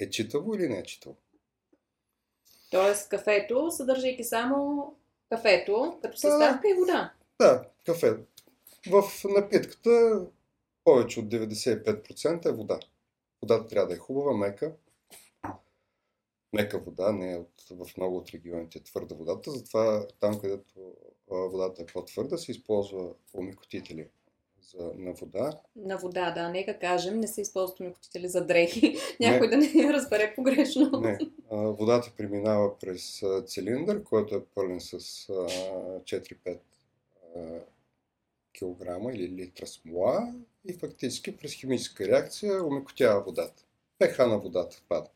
[0.00, 1.16] е читаво или не е читаво.
[2.70, 4.94] Тоест кафето, съдържайки само
[5.28, 7.12] кафето, като съставка да, и вода.
[7.40, 8.16] Да, кафе.
[8.90, 10.26] В напитката
[10.84, 12.80] повече от 95% е вода.
[13.42, 14.72] Водата трябва да е хубава, мека.
[16.52, 20.96] Мека вода, не е от, в много от регионите е твърда водата, затова там, където
[21.28, 24.08] водата е по-твърда, се използва омикотители
[24.70, 25.60] за, на вода.
[25.76, 26.48] На вода, да.
[26.48, 28.96] Нека кажем, не се използват омикотители за дрехи.
[29.20, 29.56] Някой не.
[29.56, 31.00] да не я разбере погрешно.
[31.00, 31.18] Не.
[31.52, 36.58] А, водата преминава през цилиндър, който е пълен с 4-5
[38.58, 40.34] кг или литра смола
[40.68, 43.62] и фактически през химическа реакция омикотява водата.
[43.98, 45.10] ПХ на водата пада.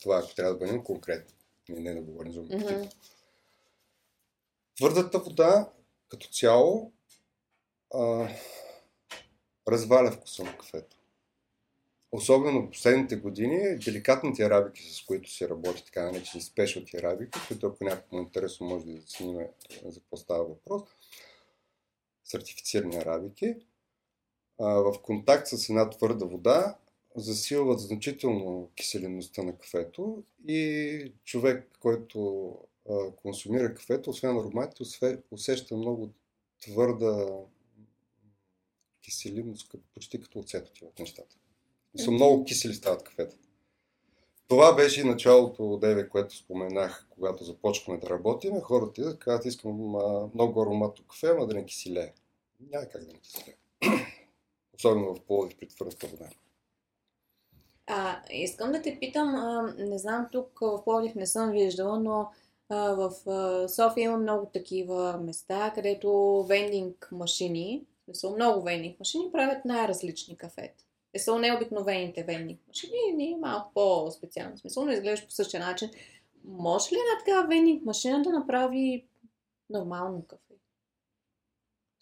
[0.00, 1.34] Това ако трябва да бъдем конкретни.
[1.68, 2.74] Не, не да говорим за омикотители.
[2.74, 2.94] Mm-hmm.
[4.76, 5.70] Твърдата вода
[6.08, 6.92] като цяло
[7.94, 8.28] а,
[9.68, 10.96] разваля вкуса на кафето.
[12.12, 17.66] Особено в последните години, деликатните арабики, с които се работи, така наречени спешалти арабики, които
[17.66, 19.50] ако някакво интересно може да сниме
[19.84, 20.82] за какво става въпрос,
[22.24, 23.54] сертифицирани арабики,
[24.58, 26.76] в контакт с една твърда вода
[27.16, 32.58] засилват значително киселеността на кафето и човек, който
[33.16, 36.10] консумира кафето, освен ароматите, усеща много
[36.62, 37.26] твърда
[39.02, 41.36] киселинност, почти като оцет от нещата.
[41.94, 43.36] И са много кисели стават кафета.
[44.48, 48.60] Това беше и началото, Деве, което споменах, когато започваме да работим.
[48.60, 52.12] Хората да казват, искам а, много ароматно кафе, ама да не киселее.
[52.70, 53.56] Няма как да не киселее.
[54.74, 56.28] Особено в Пловдив при твърдата вода.
[57.86, 62.30] А, искам да те питам, а, не знам, тук в Пловдив не съм виждала, но
[62.70, 63.12] в
[63.68, 70.36] София има много такива места, където вендинг машини, не са много вендинг машини, правят най-различни
[70.36, 70.84] кафета.
[71.14, 75.90] Не са необикновените вендинг машини, ни малко по-специално смисъл, но изглеждаш по същия начин.
[76.44, 79.06] Може ли една такава вендинг машина да направи
[79.70, 80.54] нормално кафе?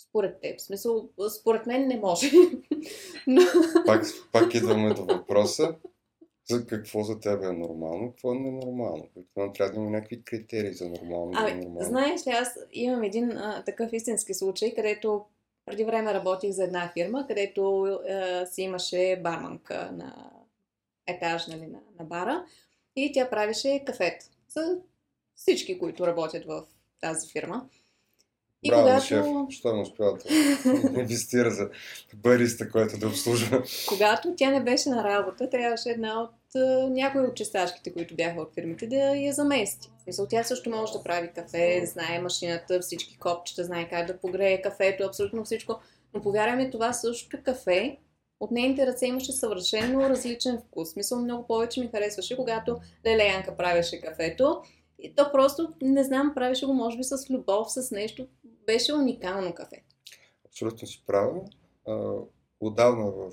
[0.08, 0.58] Според теб.
[0.58, 1.08] В смисъл,
[1.40, 2.30] според мен не може.
[3.26, 3.42] Но...
[3.86, 5.74] Пак, пак идваме до въпроса.
[6.50, 9.08] за какво за теб е нормално, какво е ненормално.
[9.34, 11.88] Това трябва да има някакви критерии за нормално и ненормално.
[11.88, 15.24] Знаеш ли, аз имам един а, такъв истински случай, където
[15.68, 20.30] преди време работих за една фирма, където а, си имаше барманка на
[21.06, 22.44] етаж нали, на, на бара
[22.96, 24.78] и тя правеше кафет за
[25.34, 26.64] всички, които работят в
[27.00, 27.68] тази фирма.
[28.62, 29.04] И Браво, когато...
[29.04, 31.70] шеф, що не успява да инвестира за
[32.14, 33.62] бариста, който да обслужва.
[33.88, 36.30] Когато тя не беше на работа, трябваше една от
[36.90, 39.90] някои от чистачките, които бяха от фирмите, да я замести.
[39.98, 44.18] В смисъл, тя също може да прави кафе, знае машината, всички копчета, знае как да
[44.18, 45.80] погрее кафето, абсолютно всичко.
[46.14, 47.98] Но повярвай ми, това също кафе
[48.40, 50.96] от нейните ръце имаше съвършено различен вкус.
[50.96, 54.62] Мисъл, много повече ми харесваше, когато Леле Янка правеше кафето.
[54.98, 58.28] И то просто, не знам, правеше го може би с любов, с нещо.
[58.66, 59.82] Беше уникално кафе.
[60.46, 61.40] Абсолютно си права.
[62.60, 63.32] Отдавна в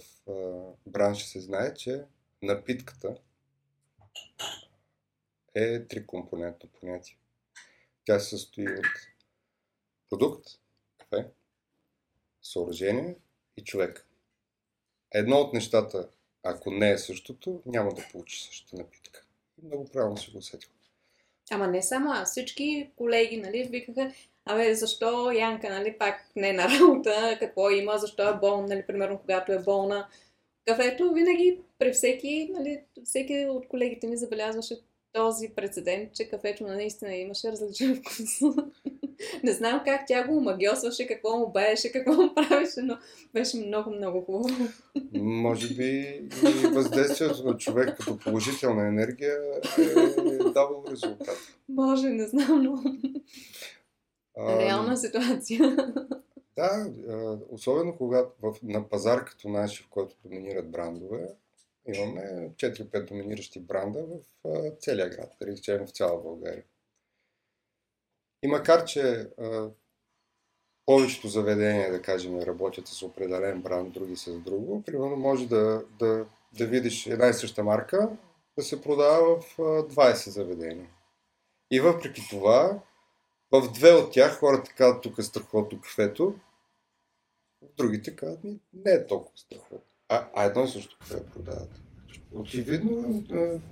[0.88, 2.04] бранша се знае, че
[2.42, 3.18] напитката
[5.56, 7.18] е трикомпонентно понятие.
[8.06, 8.86] Тя се състои от
[10.10, 10.48] продукт,
[10.98, 11.30] кафе,
[12.42, 13.16] съоръжение
[13.58, 14.08] и човек.
[15.12, 16.10] Едно от нещата,
[16.44, 19.26] ако не е същото, няма да получи същата напитка.
[19.64, 20.70] Много правилно си го усетил.
[21.52, 24.14] Ама не само аз, всички колеги, нали, викаха,
[24.46, 28.88] абе, защо Янка, нали, пак не е на работа, какво има, защо е болна, нали,
[28.88, 30.08] примерно, когато е болна.
[30.66, 34.76] Кафето винаги, при всеки, нали, всеки от колегите ми забелязваше
[35.16, 38.42] този прецедент, че кафето наистина имаше различен вкус.
[39.44, 42.98] Не знам как тя го омагиосваше, какво му баеше, какво му правеше, но
[43.34, 44.50] беше много, много хубаво.
[45.14, 49.38] Може би и въздействието на човек като положителна енергия
[49.78, 51.38] е давало резултат.
[51.70, 52.84] Може, не знам, но...
[54.60, 55.94] Реална ситуация.
[56.58, 56.92] Да,
[57.50, 61.36] особено когато в, на пазар като нашия, в който доминират брандове,
[61.88, 62.22] имаме
[62.56, 66.64] 4-5 доминиращи бранда в целия град, да речем в цяла България.
[68.44, 69.30] И макар, че
[70.86, 76.26] повечето заведения, да кажем, работят с определен бранд, други с друго, примерно може да, да,
[76.58, 78.10] да видиш една и съща марка
[78.58, 80.90] да се продава в а, 20 заведения.
[81.72, 82.80] И въпреки това,
[83.52, 86.36] в две от тях хората казват тук е страхотно кафето,
[87.78, 89.80] другите казват ми не е толкова страхотно.
[90.10, 91.70] А, а едно и също кафе продават.
[92.34, 93.24] Очевидно,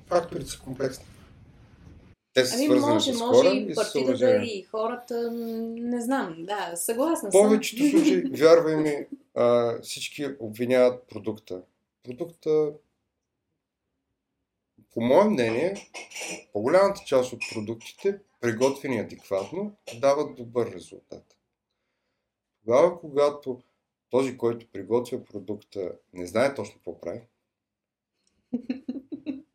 [0.07, 1.05] факторите са комплексни.
[2.33, 6.71] Те са ами, свързани може, с хора може и партидата и хората, не знам, да,
[6.75, 7.41] съгласна съм.
[7.41, 11.61] В повечето случаи, вярвай ми, а, всички обвиняват продукта.
[12.03, 12.71] Продукта,
[14.93, 15.89] по мое мнение,
[16.53, 21.37] по-голямата част от продуктите, приготвени адекватно, дават добър резултат.
[22.65, 23.61] Тогава, когато
[24.13, 27.21] този, който приготвя продукта, не знае точно какво прави,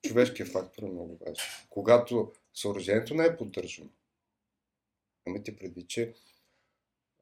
[0.03, 1.45] човешкият фактор е много важен.
[1.71, 3.91] Когато съоръжението не е поддържано.
[5.27, 6.15] Имайте предвид, че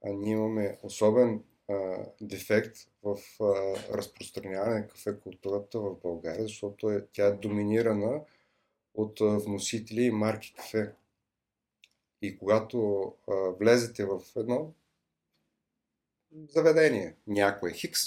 [0.04, 3.44] а, ние имаме особен а, дефект в а,
[3.96, 8.24] разпространяване на кафе културата в България, защото е, тя е доминирана
[8.94, 10.92] от а, вносители и марки кафе.
[12.22, 14.74] И когато а, влезете в едно
[16.48, 18.00] заведение, някое хикс,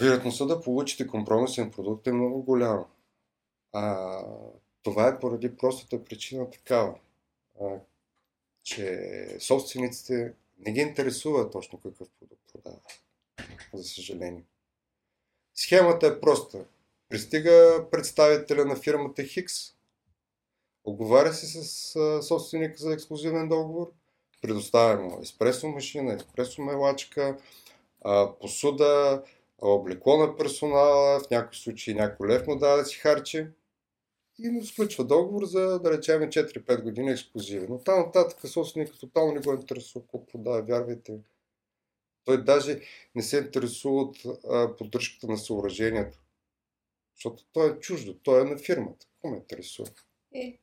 [0.00, 2.86] вероятността да получите компромисен продукт е много голяма.
[3.72, 4.20] А,
[4.82, 6.98] това е поради простата причина такава,
[7.60, 7.66] а,
[8.62, 13.02] че собствениците не ги интересува точно какъв продукт продават,
[13.74, 14.44] за съжаление.
[15.54, 16.64] Схемата е проста.
[17.08, 19.54] Пристига представителя на фирмата Хикс,
[20.84, 23.92] оговаря се с собственика за ексклюзивен договор,
[24.46, 27.38] предоставя му еспресо машина, еспресо мелачка,
[28.40, 29.22] посуда,
[29.58, 33.46] облекло на персонала, в някои случаи някой лев му дава да си харчи
[34.38, 37.66] и му сключва договор за, да речем, 4-5 години ексклюзивен.
[37.70, 41.18] Но там нататък собственик тотално не го интересува какво продава, вярвайте.
[42.24, 42.80] Той даже
[43.14, 44.16] не се интересува от
[44.78, 46.18] поддръжката на съоръжението.
[47.14, 49.06] Защото той е чуждо, той е на фирмата.
[49.06, 49.88] Какво ме интересува?
[50.34, 50.58] Е,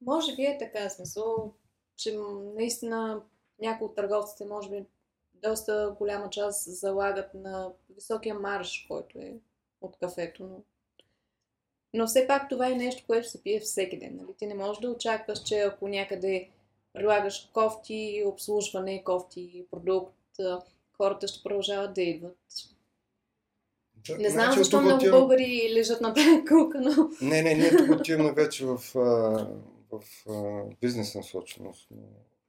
[0.00, 1.54] може би е така смисъл,
[2.02, 2.18] че
[2.56, 3.22] наистина
[3.60, 4.84] някои от търговците, може би
[5.34, 9.34] доста голяма част залагат на високия марш, който е
[9.80, 10.62] от кафето, но
[11.94, 14.16] но все пак това е нещо, което се пие всеки ден.
[14.16, 14.34] Нали?
[14.38, 16.48] Ти не можеш да очакваш, че ако някъде
[16.92, 20.14] предлагаш кофти, обслужване, кофти, продукт,
[20.96, 22.38] хората ще продължават да идват.
[24.06, 25.20] Да, не знам значи, защо много отивам...
[25.20, 27.10] българи лежат на тази кулка, но...
[27.22, 28.78] Не, не, ние тук отиваме вече в,
[29.92, 30.02] в,
[30.80, 31.88] бизнес насоченост.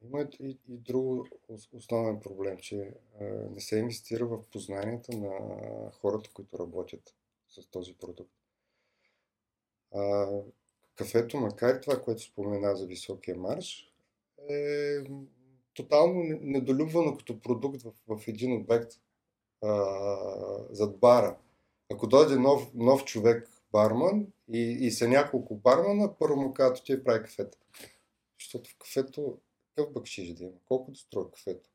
[0.01, 1.27] Има и, и друг
[1.73, 2.93] основен проблем, че
[3.51, 5.31] не се инвестира в познанията на
[5.91, 7.15] хората, които работят
[7.49, 8.31] с този продукт.
[9.93, 10.27] А,
[10.95, 13.93] кафето, макар и това, което спомена за високия марш,
[14.49, 14.97] е
[15.73, 18.93] тотално недолюбвано като продукт в, в един обект
[19.61, 19.85] а,
[20.69, 21.37] зад бара.
[21.91, 27.03] Ако дойде нов, нов човек барман и, и са няколко бармана, първо му казват, ти
[27.03, 27.57] прави кафето.
[28.39, 29.39] Защото в кафето
[29.75, 30.53] какъв бъкшиш да има?
[30.65, 31.69] Колко да струва кафето?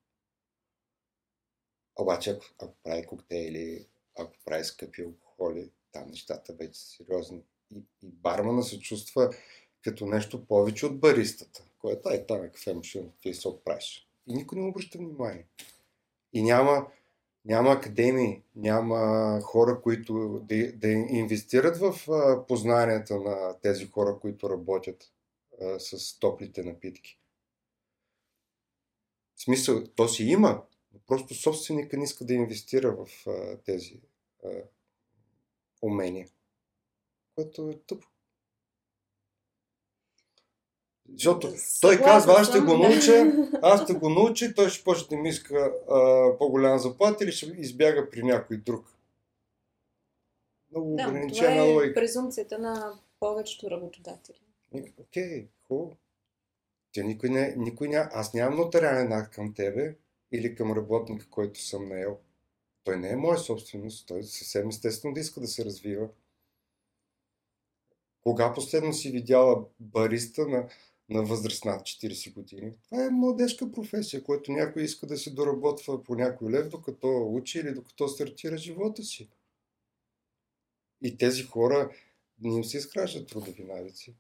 [1.96, 3.86] Обаче, ако, ако прави коктейли,
[4.18, 7.42] ако прави скъпи алкохоли, там нещата вече са сериозни.
[7.70, 9.30] И, и бармана се чувства
[9.82, 14.08] като нещо повече от баристата, което е там е кафе машина, ти се правиш.
[14.26, 15.46] И никой не обръща внимание.
[16.32, 16.86] И няма,
[17.44, 21.94] няма академии, няма хора, които да, да инвестират в
[22.48, 25.12] познанията на тези хора, които работят
[25.62, 27.20] а, с топлите напитки.
[29.34, 30.62] В смисъл, то си има,
[30.92, 34.00] но просто собственика не иска да инвестира в а, тези
[35.82, 36.28] умения.
[37.34, 38.08] Което е тъпо.
[41.12, 43.32] Защото той казва, аз ще го науча,
[43.62, 45.72] аз ще го науча той ще почне да ми иска
[46.38, 48.94] по-голяма заплата или ще избяга при някой друг.
[50.70, 52.00] Много да, ограничена това е логика.
[52.00, 54.40] презумцията на повечето работодатели.
[54.72, 55.96] Окей, okay, хубаво.
[56.92, 59.94] Те никой не, никой не, аз нямам нотариален акт към тебе
[60.32, 62.18] или към работника, който съм наел.
[62.84, 66.08] Той не е моя собственост, той съвсем естествено да иска да се развива.
[68.22, 70.68] Кога последно си видяла бариста на,
[71.08, 72.72] на възраст над 40 години?
[72.84, 77.58] Това е младежка професия, която някой иска да се доработва по някой лев, докато учи
[77.58, 79.28] или докато стартира живота си.
[81.02, 81.90] И тези хора
[82.40, 84.14] не им се изграждат трудови навици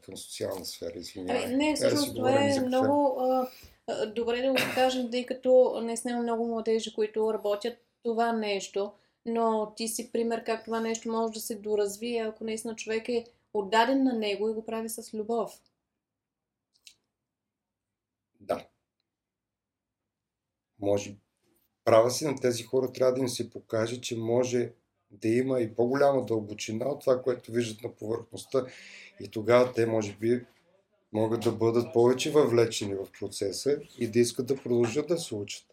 [0.00, 1.44] към социална сфера, извинявай.
[1.44, 3.50] Ами, не, всъщност това е много а,
[3.86, 8.92] а, добре да го кажем, тъй като не сме много младежи, които работят това нещо,
[9.26, 13.24] но ти си пример как това нещо може да се доразвие, ако наистина човек е
[13.54, 15.60] отдаден на него и го прави с любов.
[18.40, 18.66] Да.
[20.80, 21.16] Може.
[21.84, 24.72] Права си на тези хора трябва да им се покаже, че може
[25.10, 28.66] да има и по-голяма дълбочина от това, което виждат на повърхността
[29.20, 30.46] и тогава те, може би,
[31.12, 35.64] могат да бъдат повече въвлечени в процеса и да искат да продължат да се учат.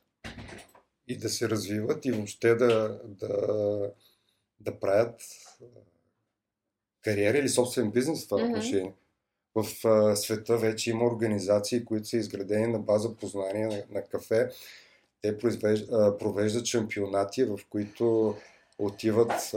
[1.08, 3.30] И да се развиват и въобще да, да,
[4.60, 5.22] да правят
[7.02, 8.50] кариера или собствен бизнес в това mm-hmm.
[8.50, 8.94] отношение.
[9.56, 14.50] В а, света вече има организации, които са изградени на база познания на, на кафе.
[15.22, 15.38] Те
[16.20, 18.36] провеждат шампионати, в които
[18.78, 19.56] отиват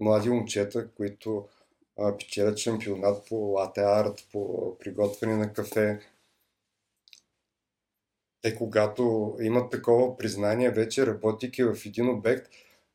[0.00, 1.48] млади момчета, които
[2.18, 6.00] печелят шампионат по лате арт, по приготвяне на кафе.
[8.42, 12.46] Те, когато имат такова признание, вече работейки в един обект,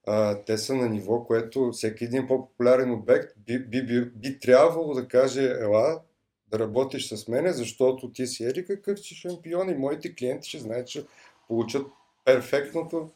[0.07, 4.93] а, те са на ниво, което всеки един по-популярен обект би, би, би, би трябвало
[4.93, 6.01] да каже, ела,
[6.53, 10.59] да работиш с мене, защото ти си ери какъв си шампион и моите клиенти ще
[10.59, 11.05] знаят, че
[11.47, 11.87] получат
[12.25, 13.09] перфектното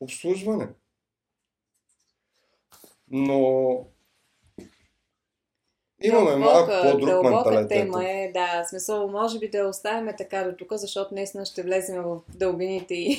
[0.00, 0.68] обслужване.
[3.10, 3.86] Но
[6.02, 7.68] Имаме малко по-друг менталитет.
[7.68, 12.02] тема е, да, смисъл, може би да оставим така до тук, защото днес ще влезем
[12.02, 13.18] в дълбините и,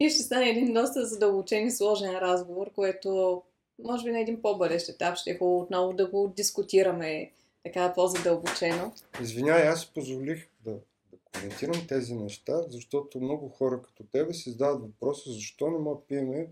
[0.00, 3.42] и ще стане един доста задълбочен и сложен разговор, което
[3.84, 7.30] може би на един по-бъдещ етап ще е хубаво отново да го дискутираме
[7.66, 8.92] така по-задълбочено.
[9.22, 10.70] Извинявай, аз позволих да,
[11.10, 16.00] да коментирам тези неща, защото много хора като тебе си задават въпроса защо не мога
[16.08, 16.48] пиеме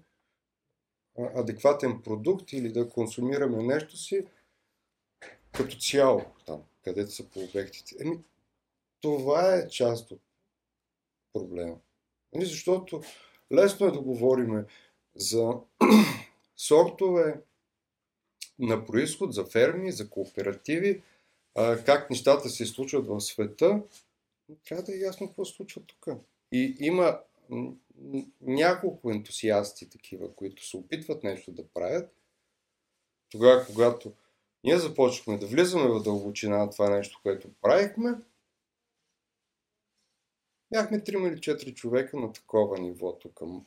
[1.19, 4.27] адекватен продукт или да консумираме нещо си,
[5.53, 7.97] като цяло там, където са по обектите.
[8.01, 8.19] Еми,
[9.01, 10.21] това е част от
[11.33, 11.77] проблема.
[12.35, 13.03] Еми, защото
[13.53, 14.67] лесно е да говорим
[15.15, 15.53] за
[16.57, 17.41] сортове
[18.59, 21.03] на происход, за ферми, за кооперативи,
[21.55, 23.83] а, как нещата се случват в света,
[24.65, 26.07] трябва да е ясно какво се случва тук.
[26.53, 27.21] И има
[28.41, 32.15] няколко ентусиасти такива, които се опитват нещо да правят.
[33.31, 34.13] Тогава, когато
[34.65, 38.15] ние започнахме да влизаме в дълбочина на това нещо, което правихме.
[40.71, 43.61] Бяхме 3 или 4 човека на такова ниво, тук, на,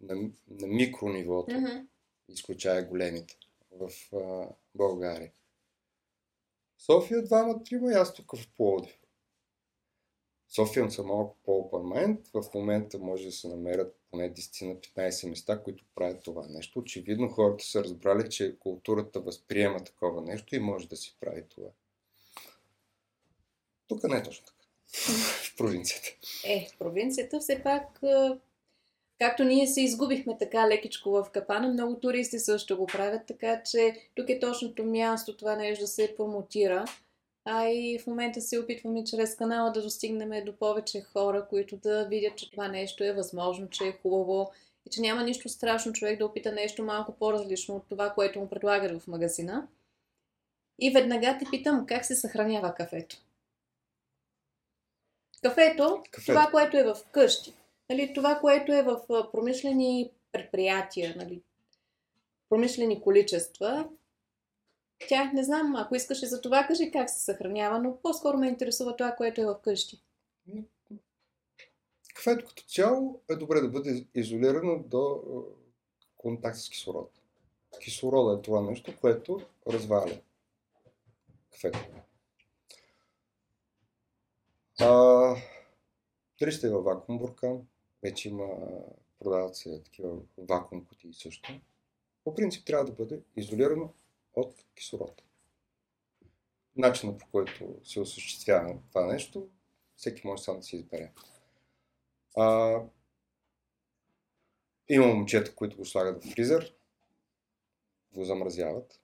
[0.00, 1.86] на, на микронивото, mm-hmm.
[2.28, 3.36] изключая големите,
[3.70, 5.32] в а, България.
[6.78, 9.00] София двама, трима и в Плодив.
[10.48, 15.62] София са малко по-open В момента може да се намерят поне 10 на 15 места,
[15.62, 16.78] които правят това нещо.
[16.78, 21.68] Очевидно хората са разбрали, че културата възприема такова нещо и може да си прави това.
[23.86, 24.64] Тук не е точно така.
[25.52, 26.08] в провинцията.
[26.44, 28.00] Е, в провинцията все пак
[29.20, 33.96] както ние се изгубихме така лекичко в капана, много туристи също го правят, така че
[34.14, 36.84] тук е точното място това нещо да се промотира.
[37.44, 42.04] А и в момента се опитваме чрез канала да достигнем до повече хора, които да
[42.04, 44.50] видят, че това нещо е възможно, че е хубаво
[44.86, 48.48] и че няма нищо страшно човек да опита нещо малко по-различно от това, което му
[48.48, 49.68] предлагат в магазина.
[50.78, 53.16] И веднага те питам как се съхранява кафето.
[55.42, 56.32] Кафето, Кафето.
[56.32, 57.52] това, което е в къщи,
[57.90, 59.00] нали, това, което е в
[59.32, 61.42] промишлени предприятия, нали,
[62.48, 63.88] промишлени количества,
[65.08, 68.48] тя, не знам, ако искаш и за това, кажи как се съхранява, но по-скоро ме
[68.48, 70.02] интересува това, което е в къщи.
[72.14, 75.22] Кафето като цяло е добре да бъде изолирано до
[76.16, 77.10] контакт с кислород.
[77.80, 80.20] Кислорода е това нещо, което разваля
[81.52, 81.78] кафето.
[84.80, 85.36] А,
[86.40, 87.60] дали сте във вакуум буркан,
[88.02, 88.46] вече има,
[89.18, 91.60] продават се такива вакуум кутии също.
[92.24, 93.92] По принцип трябва да бъде изолирано
[94.34, 95.22] от кислород.
[96.76, 99.48] Начинът по който се осъществява това нещо,
[99.96, 101.12] всеки може сам да си избере.
[102.36, 102.76] А,
[104.88, 106.74] има момчета, които го слагат в фризер,
[108.12, 109.00] го замразяват.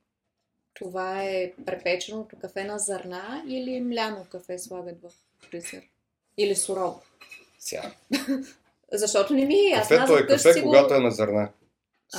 [0.75, 5.89] Това е препеченото кафе на зърна или мляно кафе слагат в фризер?
[6.37, 7.03] Или сурово?
[7.59, 7.95] Сега.
[8.93, 9.97] Защото не ми е ясно.
[9.97, 11.53] Кафето е кафе, си го- когато е на зърна.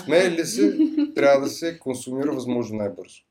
[0.03, 0.77] Смее ли се,
[1.15, 3.21] трябва да се консумира възможно най-бързо.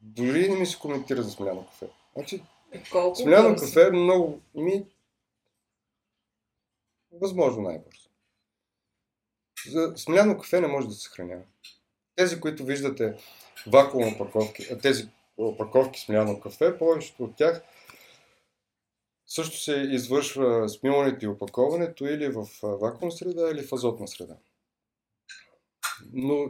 [0.00, 1.86] Дори не ми се коментира за смляно кафе.
[2.16, 2.42] Значи,
[2.92, 3.64] Колко смляно бързо?
[3.66, 4.84] кафе е много ми...
[7.12, 8.08] Възможно най-бързо.
[9.68, 11.42] За смляно кафе не може да се съхранява.
[12.16, 13.14] Тези, които виждате
[13.66, 17.62] вакуум опаковки, а тези опаковки смляно кафе, повечето от тях
[19.34, 24.36] също се извършва смилането и опаковането или в вакуум среда, или в азотна среда.
[26.12, 26.46] Но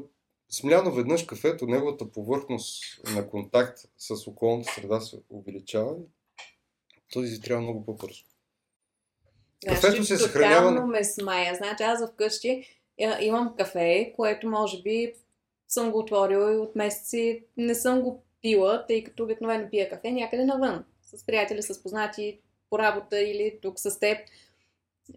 [0.51, 5.95] смляно веднъж кафето, неговата повърхност на контакт с околната среда се увеличава
[7.13, 8.25] този трябва много по-бързо.
[9.69, 11.55] Кафето се съхранява Тотално ме смая.
[11.55, 12.65] Значи аз вкъщи
[13.03, 15.15] а, имам кафе, което може би
[15.69, 20.11] съм го отворила и от месеци не съм го пила, тъй като обикновено пия кафе
[20.11, 20.85] някъде навън.
[21.03, 22.41] С приятели, с познати
[22.73, 24.19] по работа или тук с теб.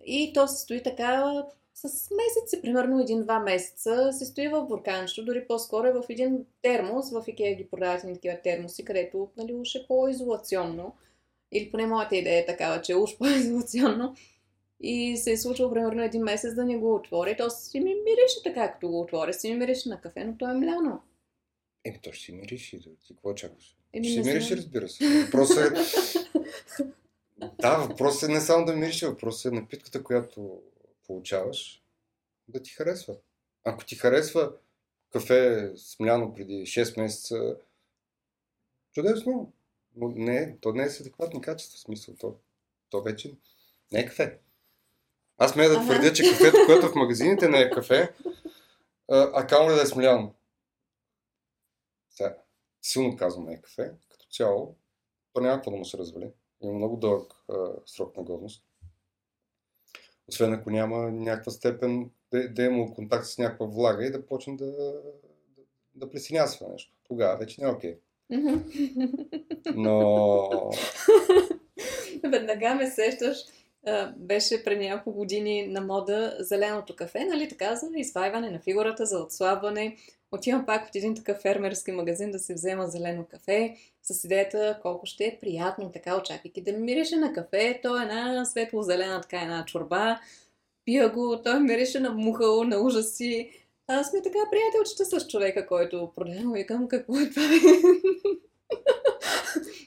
[0.06, 1.43] И то се стои така
[1.74, 7.12] с месеци, примерно един-два месеца, се стои в бурканчето, дори по-скоро е в един термос,
[7.12, 10.95] в Икеа ги продават едни такива термоси, където нали, уж е по-изолационно.
[11.51, 14.16] Или поне моята идея е такава, че е уж по-изолационно.
[14.80, 17.36] И се е случило примерно един месец да не го отворя.
[17.38, 19.34] То си ми мирише така, като го отворя.
[19.34, 21.01] Си ми мирише на кафе, но то е мляно.
[21.86, 22.80] Еми, то ще си.
[22.80, 23.78] Ти какво чакаш?
[23.93, 24.58] Еми, ще си мириши, знам.
[24.60, 25.24] разбира се.
[25.26, 25.82] Въпросът е...
[27.38, 30.61] да, въпросът е не само да мириши, въпросът е напитката, която
[31.07, 31.83] получаваш,
[32.47, 33.15] да ти харесва.
[33.63, 34.53] Ако ти харесва
[35.11, 37.57] кафе смляно преди 6 месеца,
[38.93, 39.53] чудесно.
[39.95, 42.15] Но не, то не е с адекватни качества, в смисъл.
[42.15, 42.36] То,
[42.89, 43.36] то вече
[43.91, 44.39] не е кафе.
[45.38, 48.13] Аз смея да твърдя, че кафето, което в магазините не е кафе,
[49.09, 50.36] а, камо да е смляно.
[52.09, 52.38] Сега,
[52.81, 54.75] силно казвам е кафе, като цяло,
[55.33, 56.31] то няма какво да му се развали.
[56.62, 58.64] Има много дълъг а, срок на годност.
[60.28, 64.56] Освен ако няма някаква степен да, да има контакт с някаква влага и да почне
[64.56, 65.01] да, да,
[65.95, 66.93] да пресинясва нещо.
[67.03, 67.97] Тогава вече не е окей.
[69.76, 70.49] Но
[72.24, 73.38] Веднага ме сещаш,
[74.18, 79.20] беше преди няколко години на мода зеленото кафе, нали така, за извайване на фигурата, за
[79.20, 79.97] отслабване.
[80.36, 85.05] Отивам пак в един такъв фермерски магазин да си взема зелено кафе, с идеята колко
[85.05, 87.79] ще е приятно, така очаквайки да ми мирише на кафе.
[87.83, 90.19] То е една светло-зелена, така една чорба.
[90.86, 93.51] Пия го, той мирише на мухало, на ужаси.
[93.88, 96.53] Аз сме така приятелчета с човека, който продава.
[96.53, 97.43] Викам, какво е това?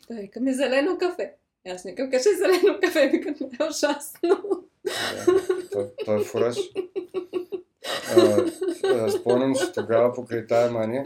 [0.09, 1.33] Той вика ми зелено кафе.
[1.69, 4.65] Аз викам, кажи зелено кафе, викам, е ужасно.
[6.05, 6.57] той е фураж.
[9.21, 11.05] Спомням си тогава покрай тая мания,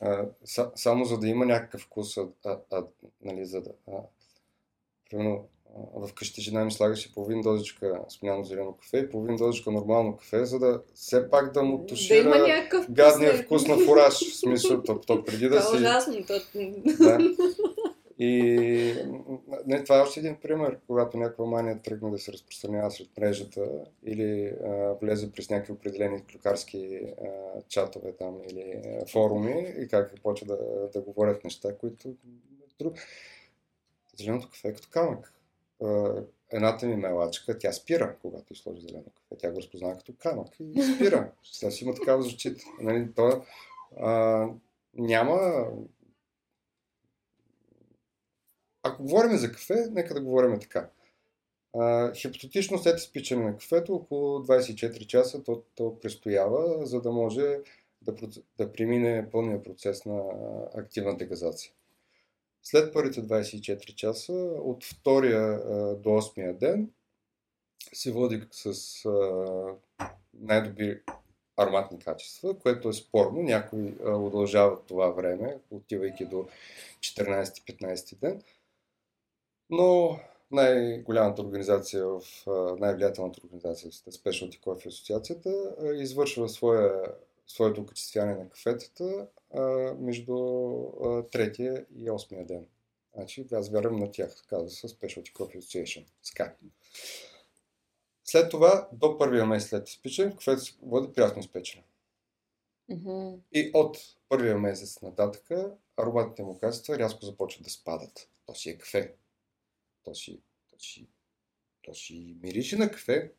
[0.00, 2.84] а, са, само за да има някакъв вкус, а, а, а,
[3.24, 3.70] нали, за да...
[3.88, 3.92] А,
[5.10, 5.48] примерно,
[6.02, 10.44] а, вкъщи жена ми слагаше половин дозичка смляно зелено кафе и половин дозичка нормално кафе,
[10.44, 14.14] за да все пак да му Да тушира някакъв гадния вкус, вкус на фураж.
[14.14, 15.84] В смисъл, то, то преди да Това е си...
[15.84, 16.26] ужасно.
[16.26, 16.40] То...
[17.04, 17.18] Да.
[18.18, 18.94] И
[19.66, 23.84] не, това е още един пример, когато някаква мания тръгне да се разпространява сред мрежата
[24.04, 27.26] или а, влезе през някакви определени клюкарски а,
[27.68, 30.58] чатове там или а, форуми и как почва да,
[30.92, 32.14] да говорят неща, които
[32.78, 32.94] друг...
[34.18, 35.32] Зеленото кафе е като камък.
[35.84, 36.14] А,
[36.52, 39.36] едната ми мелачка, тя спира, когато изложи зелено кафе.
[39.38, 41.30] Тя го разпознава като камък и спира.
[41.52, 42.64] Сега си има такава защита.
[42.80, 43.42] Нали, то,
[44.00, 44.46] а,
[44.94, 45.66] няма...
[48.86, 50.88] Ако говорим за кафе, нека да говорим така.
[51.78, 57.58] А, хипотетично след изпичане на кафето, около 24 часа то, то престоява, за да може
[58.02, 58.14] да,
[58.58, 60.22] да премине пълния процес на
[60.74, 61.72] активна дегазация.
[62.62, 64.32] След първите 24 часа,
[64.62, 66.90] от втория а, до 8 ден,
[67.92, 71.00] се води с а, най-добри
[71.56, 73.42] ароматни качества, което е спорно.
[73.42, 76.48] Някои а, удължават това време, отивайки до
[77.00, 78.42] 14-15 ден.
[79.70, 80.18] Но
[80.50, 82.20] най-голямата организация в
[82.78, 87.02] най-влиятелната организация, Specialty Coffee Асоциацията, извършва своя,
[87.46, 89.26] своето окачествяване на кафетата
[89.98, 90.36] между
[91.32, 92.66] третия и осмия ден.
[93.14, 96.06] Значи, аз вярвам на тях, казва се Specialty Coffee Association.
[96.24, 96.52] Sky.
[98.24, 101.84] След това, до първия месец след изпичане, кафето се води прясно изпечено.
[102.90, 103.38] Mm-hmm.
[103.52, 103.98] И от
[104.28, 105.50] първия месец нататък
[105.96, 108.28] ароматните му качества рязко започват да спадат.
[108.46, 109.14] То си е кафе.
[110.06, 110.40] То си,
[110.70, 111.08] то си,
[111.82, 113.32] то си мирише на кафе.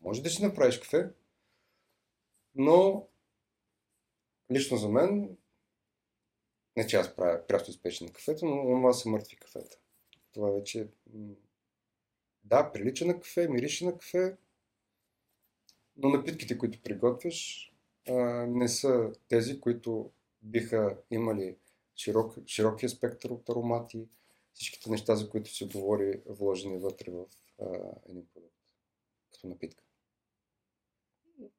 [0.00, 1.10] Може да си направиш кафе,
[2.54, 3.08] но
[4.52, 5.36] лично за мен,
[6.76, 9.78] не че аз правя прясно изпечено кафето, но това са мъртви кафета.
[10.32, 10.88] Това вече,
[12.44, 14.36] да, прилича на кафе, мирише на кафе,
[15.96, 17.72] но напитките, които приготвяш,
[18.48, 20.10] не са тези, които
[20.42, 21.56] биха имали
[21.94, 24.08] широк, широкия спектър от аромати,
[24.56, 27.24] всичките неща, за които се говори, вложени вътре в
[28.08, 28.54] един продукт,
[29.32, 29.84] като напитка.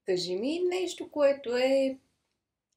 [0.05, 1.99] Кажи ми нещо, което е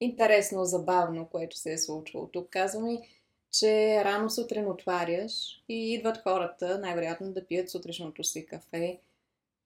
[0.01, 2.27] интересно, забавно, което се е случвало.
[2.27, 3.09] Тук казваме,
[3.53, 9.01] че рано сутрин отваряш и идват хората, най-вероятно да пият сутрешното си кафе.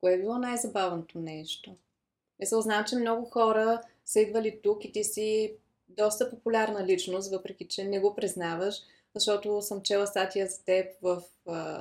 [0.00, 1.76] Кое е било най-забавното нещо?
[2.38, 5.57] Мисля, знам, че много хора са идвали тук и ти си
[5.88, 8.74] доста популярна личност, въпреки че не го признаваш,
[9.14, 11.22] защото съм чела статия за теб в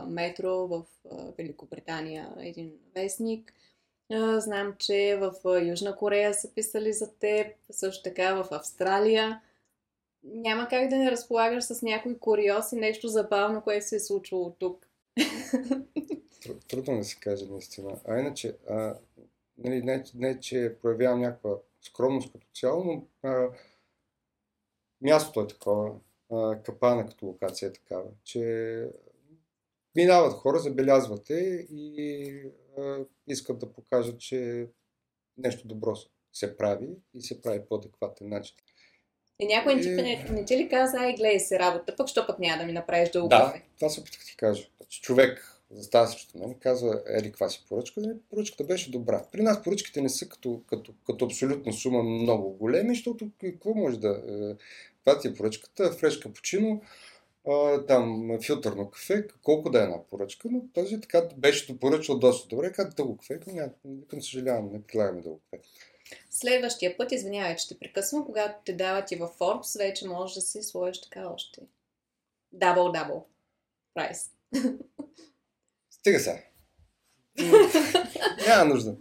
[0.08, 0.86] метро в
[1.38, 3.54] Великобритания, един вестник–
[4.38, 9.42] Знам, че в Южна Корея са писали за теб, също така в Австралия.
[10.24, 14.52] Няма как да не разполагаш с някой куриоз и нещо забавно, което се е случвало
[14.60, 14.88] тук.
[16.68, 18.00] Трудно да се каже наистина.
[18.08, 18.98] А иначе, а,
[19.58, 23.50] нали, не, не, че проявявам някаква скромност като цяло, но а,
[25.02, 25.92] мястото е такова,
[26.34, 28.88] а, капана като локация е такава, че
[29.96, 34.68] минават хора, забелязвате и а, искат да покажат, че
[35.38, 35.96] нещо добро
[36.34, 38.56] се прави и се прави по адекватен начин.
[39.40, 39.90] И някой и...
[39.90, 42.74] не, не ти ли каза, ай, гледай се работа, пък що пък няма да ми
[42.74, 44.68] направиш дълго Да, това се опитах ти кажа.
[44.78, 48.02] Значи, човек застава срещу мен и казва, ери, каква си поръчка?
[48.02, 49.26] Да, поръчката беше добра.
[49.32, 54.00] При нас поръчките не са като, като, като абсолютна сума много големи, защото какво може
[54.00, 54.22] да...
[55.04, 56.82] Е, това ти е поръчката, фреш капучино,
[57.88, 62.72] там филтърно кафе, колко да е една поръчка, но този така беше поръчал доста добре,
[62.72, 63.40] как дълго кафе,
[64.10, 65.64] към съжалявам, не предлагаме дълго кафе.
[66.30, 70.42] Следващия път, извинявай, че те прекъсвам, когато те дават и във Forbes, вече можеш да
[70.42, 71.62] си сложиш така още.
[72.56, 73.24] Дабл-дабл.
[73.94, 74.32] Прайс.
[75.90, 76.40] Стига сега.
[78.48, 78.96] Няма нужда.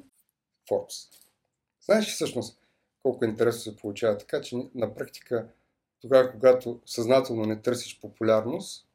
[0.70, 1.09] Forbes.
[1.84, 2.59] Знаеш ли всъщност
[3.03, 5.48] колко интересно се получава така, че на практика
[6.03, 8.86] тогава, когато съзнателно не търсиш популярност,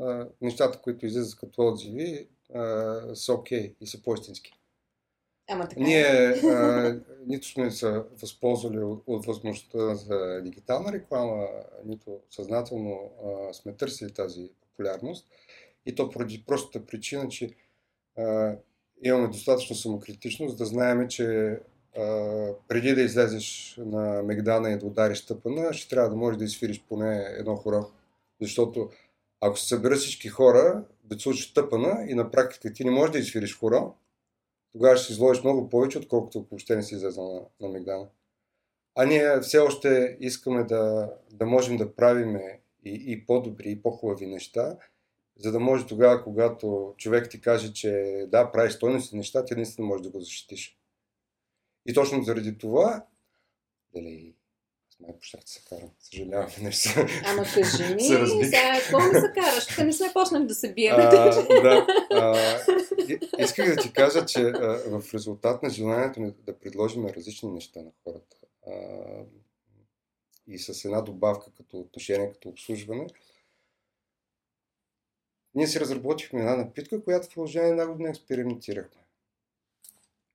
[0.00, 4.52] а, нещата, които излизат като отзиви, а, са окей okay и са по-истински.
[5.50, 5.80] Ама така.
[5.80, 11.48] Ние а, нито сме се възползвали от, от възможността за дигитална реклама,
[11.84, 15.28] нито съзнателно а, сме търсили тази популярност.
[15.86, 17.50] И то поради простата причина, че
[18.18, 18.56] а,
[19.02, 21.58] имаме достатъчно самокритичност да знаем, че
[22.68, 26.84] преди да излезеш на Мегдана и да удариш тъпана, ще трябва да можеш да изфириш
[26.88, 27.86] поне едно хора.
[28.40, 28.90] Защото
[29.40, 33.18] ако се съберат всички хора, да слушаш тъпана и на практика ти не можеш да
[33.18, 33.92] изфириш хора,
[34.72, 38.06] тогава ще изложиш много повече, отколкото ако въобще не си излезал на, на Мегдана.
[38.94, 42.36] А ние все още искаме да, да можем да правим
[42.84, 44.76] и, и по-добри, и по-хубави неща,
[45.38, 49.86] за да може тогава, когато човек ти каже, че да, правиш стойности неща, ти наистина
[49.86, 50.78] можеш да го защитиш.
[51.86, 53.06] И точно заради това,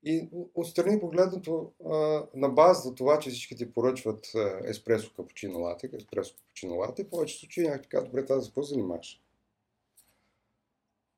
[0.03, 1.71] и отстрани погледнато
[2.35, 4.31] на база за това, че всички ти поръчват
[4.63, 8.61] еспресо капучино лате, еспресо капучино лате, в повечето случаи някак така, добре, тази за какво
[8.61, 9.21] занимаваш?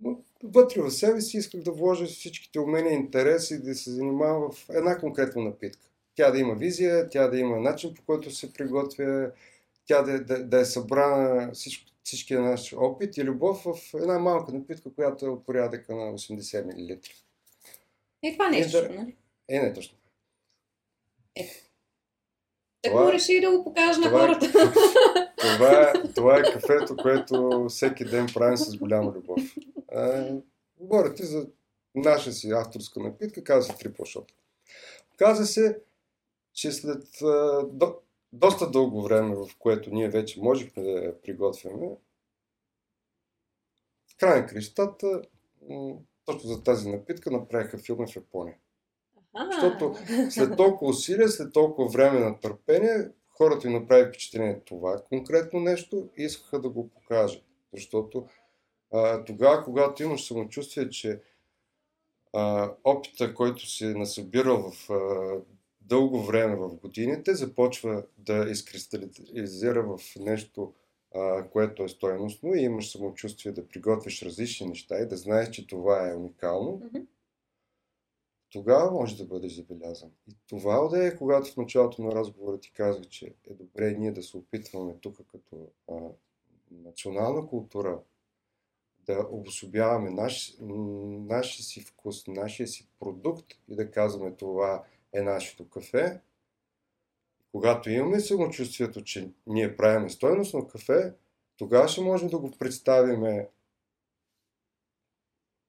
[0.01, 4.51] Но вътре в себе си исках да вложа всичките умения и интереси да се занимавам
[4.51, 5.85] в една конкретна напитка.
[6.15, 9.31] Тя да има визия, тя да има начин по който се приготвя,
[9.85, 14.53] тя да, да, да е събрана всичко, всичкия наш опит и любов в една малка
[14.53, 16.99] напитка, която е от порядъка на 80 мл.
[18.23, 18.89] Е, това нещо, е, да...
[18.89, 19.15] нали?
[19.49, 19.97] Е, не точно.
[21.35, 21.49] Е.
[22.81, 24.45] Так му реши да го покажа на хората.
[24.45, 24.51] Е,
[25.37, 29.55] това, е, това е кафето, което всеки ден правим с голяма любов.
[29.91, 30.33] А,
[30.79, 31.47] говоря ти за
[31.95, 34.31] наша си авторска напитка, каза се Triple Shot.
[35.17, 35.79] Каза се,
[36.53, 37.07] че след
[37.67, 37.95] до,
[38.33, 41.87] доста дълго време, в което ние вече можехме да я приготвяме,
[44.07, 45.21] в край на крещата,
[46.29, 48.55] точно за тази напитка направиха филми в Япония.
[49.51, 49.95] Защото
[50.29, 56.09] след толкова усилия, след толкова време на търпение, хората им направи впечатление това конкретно нещо
[56.17, 57.43] и искаха да го покажат.
[57.73, 58.27] Защото
[58.93, 61.21] а, тогава, когато имаш самочувствие, че
[62.33, 65.31] а, опита, който си насъбирал в а,
[65.81, 70.73] дълго време в годините, започва да изкристализира в нещо,
[71.51, 76.09] което е стоеностно и имаш самочувствие да приготвиш различни неща и да знаеш, че това
[76.09, 77.05] е уникално, mm-hmm.
[78.49, 80.11] тогава може да бъдеш забелязан.
[80.27, 84.11] И това да е, когато в началото на разговора ти казах, че е добре ние
[84.11, 85.95] да се опитваме тук като а,
[86.71, 87.99] национална култура
[89.05, 94.83] да обособяваме наш, нашия си вкус, нашия си продукт и да казваме това
[95.13, 96.21] е нашето кафе.
[97.51, 101.13] Когато имаме самочувствието, че ние правиме стойностно кафе,
[101.57, 103.45] тогава ще можем да го представим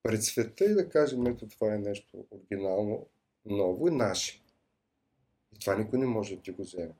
[0.02, 3.06] пред света и да кажем, ето това е нещо оригинално,
[3.44, 4.42] ново и наше.
[5.56, 6.94] И това никой не може да ти го вземе.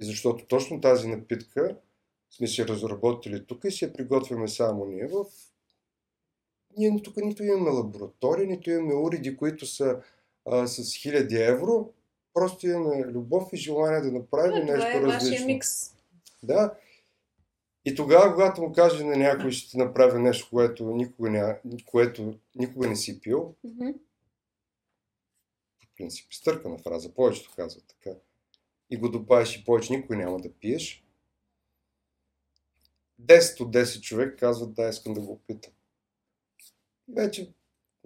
[0.00, 1.76] И защото точно тази напитка
[2.30, 5.24] сме си разработили тук и си я приготвяме само ние в...
[6.76, 10.02] Ние тук нито имаме лаборатория, нито имаме уреди, които са
[10.46, 11.92] а, с хиляди евро.
[12.34, 15.46] Просто имаме любов и желание да направим да, нещо това е различно.
[15.46, 15.94] микс.
[16.42, 16.74] Да.
[17.84, 22.38] И тогава, когато му каже на някой, ще ти направи нещо, което никога не, което
[22.54, 23.94] никога не си пил, mm-hmm.
[25.84, 28.16] в принцип, стъркана фраза, повечето казват така,
[28.90, 31.04] и го добавиш и повече никой няма да пиеш,
[33.20, 35.72] 10 от 10 човек казват, да, искам да го опитам.
[37.08, 37.52] Вече,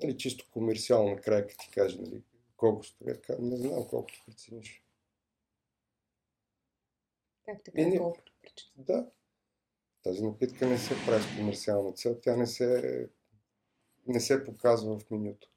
[0.03, 2.22] нали, чисто комерциално накрая, като ти каже, нали,
[2.57, 4.85] колко струва, не знам колкото прецениш.
[7.45, 8.73] Как така, не, колкото прецениш?
[8.77, 9.11] Да.
[10.03, 13.09] Тази напитка не се прави с комерциална цел, тя не се,
[14.07, 15.51] не се показва в менюто.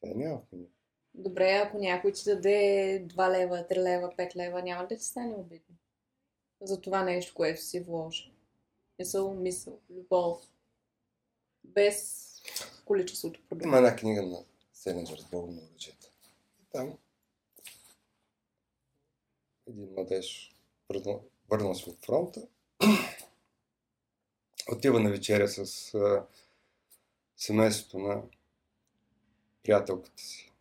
[0.00, 0.72] Тя няма в менюто.
[1.14, 5.04] Добре, ако някой ти даде 2 лева, 3 лева, 5 лева, няма ли да ти
[5.04, 5.76] стане обидно?
[6.60, 8.32] За това нещо, което си вложи.
[8.98, 10.42] Мисъл, мисъл, любов.
[11.64, 12.28] Без
[12.84, 13.68] количеството продукти.
[13.68, 15.97] Има една книга на Селенджер с Бога на оръжията.
[16.78, 16.98] Там
[19.66, 20.54] един младеж
[21.50, 22.48] върнал се от фронта,
[24.72, 26.26] отива на вечеря с а,
[27.36, 28.22] семейството на
[29.62, 30.52] приятелката си.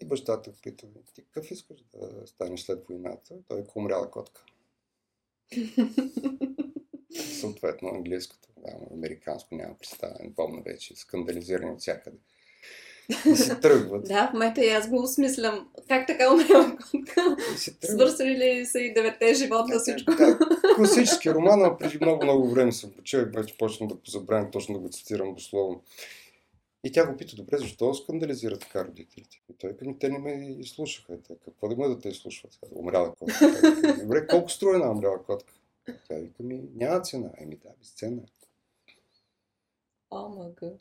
[0.00, 3.34] И бащата пита, ти какъв искаш да станеш след войната?
[3.48, 4.44] Той е умряла котка.
[7.40, 12.18] съответно английското, да, американско няма представа, не помня вече, скандализирани от всякъде.
[13.08, 14.04] И се тръгват.
[14.08, 15.68] да, в момента и аз го осмислям.
[15.88, 17.36] Как така умрела котка?
[17.84, 20.12] Свърсали ли са и девете живота всичко?
[20.14, 20.38] Да,
[20.76, 24.74] класически роман, но преди много, много време съм почел и вече почна да позабравям точно
[24.74, 25.82] да го цитирам дословно.
[26.84, 29.42] И тя го пита, добре, защо скандализира така родителите?
[29.50, 31.18] И той към те не ме изслушаха.
[31.28, 32.58] Те, какво да ме да те изслушват?
[32.74, 33.52] Умряла котка.
[34.00, 35.52] Добре, колко струва една умряла котка?
[36.08, 37.30] Тя вика ми, няма цена.
[37.38, 38.22] Еми да, безценна.
[38.22, 38.41] О,
[40.12, 40.72] мъга.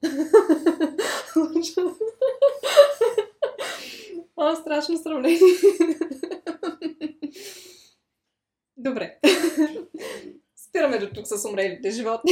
[4.38, 5.40] О, страшно сравнение.
[8.78, 9.20] Добре.
[10.56, 12.32] Спираме до тук с умрелите животни.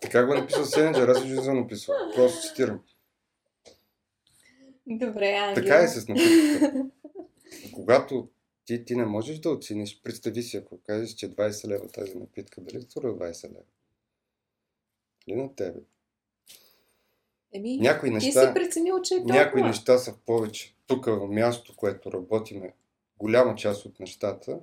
[0.00, 1.94] Така го е написал Селенджер, аз не съм написал.
[2.14, 2.80] Просто цитирам.
[4.86, 5.62] Добре, Ангел.
[5.62, 6.86] Така е с напитката.
[7.72, 8.28] Когато
[8.64, 10.02] ти, ти не можеш да оцениш.
[10.02, 13.64] Представи си, ако кажеш, че 20 лева тази напитка, дали струва 20 лева?
[15.26, 15.80] Или на тебе?
[17.52, 19.34] Еми, някои неща, ти си преценил, че е толкова.
[19.34, 20.74] Някои неща са повече.
[20.86, 22.74] Тук в мястото, което работиме,
[23.18, 24.60] голяма част от нещата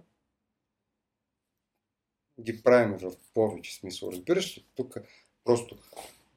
[2.41, 4.09] ги правим в повече смисъл.
[4.11, 4.65] Разбираш ли?
[4.75, 4.97] Тук
[5.43, 5.77] просто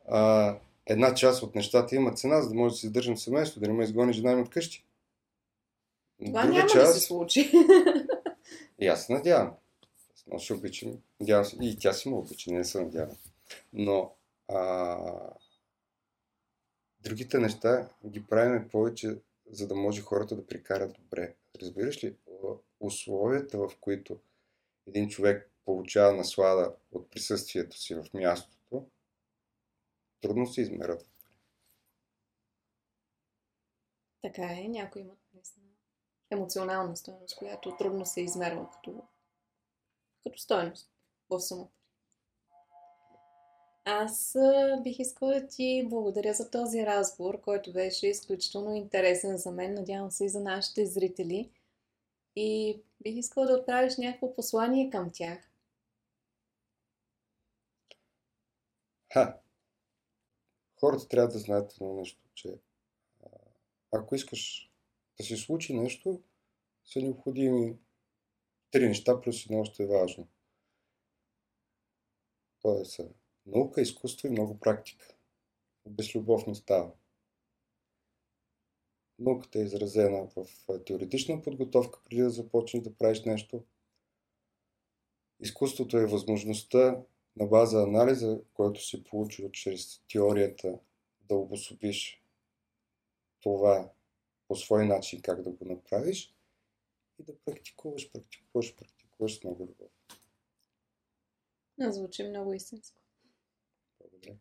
[0.08, 0.56] а,
[0.86, 3.74] една част от нещата има цена, за да може да си издържам семейство, да не
[3.74, 4.84] ме изгони жена ми от къщи.
[6.26, 6.74] Това няма част...
[6.74, 7.52] да се случи.
[8.78, 9.54] И аз се надявам.
[10.26, 10.98] Много ще обичам.
[11.20, 11.56] Надявам се.
[11.60, 13.16] И тя си му обича, не се надявам.
[13.72, 14.16] Но
[14.48, 15.34] а...
[17.00, 19.18] другите неща ги правим повече,
[19.50, 21.34] за да може хората да прикарат добре.
[21.60, 22.16] Разбираш ли?
[22.80, 24.20] Условията, в които
[24.86, 28.86] един човек получава наслада от присъствието си в мястото,
[30.20, 31.08] трудно се измерят.
[34.22, 35.66] Така е, някои имат наистина
[36.30, 39.02] емоционална стоеност, която трудно се измерва като,
[40.24, 40.90] като стоеност
[41.30, 41.81] в сумата.
[43.84, 44.36] Аз
[44.82, 50.10] бих искала да ти благодаря за този разговор, който беше изключително интересен за мен, надявам
[50.10, 51.50] се и за нашите зрители.
[52.36, 55.38] И бих искала да отправиш някакво послание към тях.
[59.12, 59.40] Ха!
[60.80, 62.58] Хората трябва да знаят едно нещо, че
[63.92, 64.72] ако искаш
[65.18, 66.22] да се случи нещо,
[66.84, 67.78] са необходими
[68.70, 70.28] три неща, плюс едно още е важно.
[72.62, 73.00] Тоест,
[73.46, 75.14] наука, изкуство и много практика.
[75.86, 76.92] Без любов не става.
[79.18, 80.46] Науката е изразена в
[80.86, 83.64] теоретична подготовка, преди да започнеш да правиш нещо.
[85.40, 87.02] Изкуството е възможността
[87.36, 90.78] на база анализа, който си получил чрез теорията,
[91.20, 92.22] да обособиш
[93.40, 93.92] това
[94.48, 96.34] по свой начин как да го направиш
[97.18, 99.90] и да практикуваш, практикуваш, практикуваш с много любов.
[101.78, 103.00] Звучи много истинско.
[104.00, 104.36] Благодаря.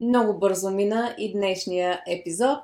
[0.00, 2.58] Много бързо мина и днешния епизод.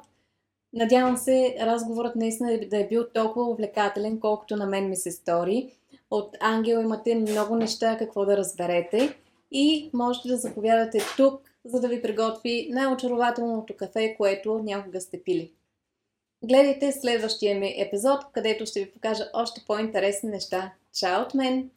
[0.72, 5.72] Надявам се разговорът наистина да е бил толкова увлекателен, колкото на мен ми се стори.
[6.11, 9.16] От Ангел имате много неща какво да разберете
[9.51, 15.53] и можете да заповядате тук, за да ви приготви най-очарователното кафе, което някога сте пили.
[16.45, 20.72] Гледайте следващия ми епизод, където ще ви покажа още по-интересни неща.
[20.99, 21.70] Чао от мен!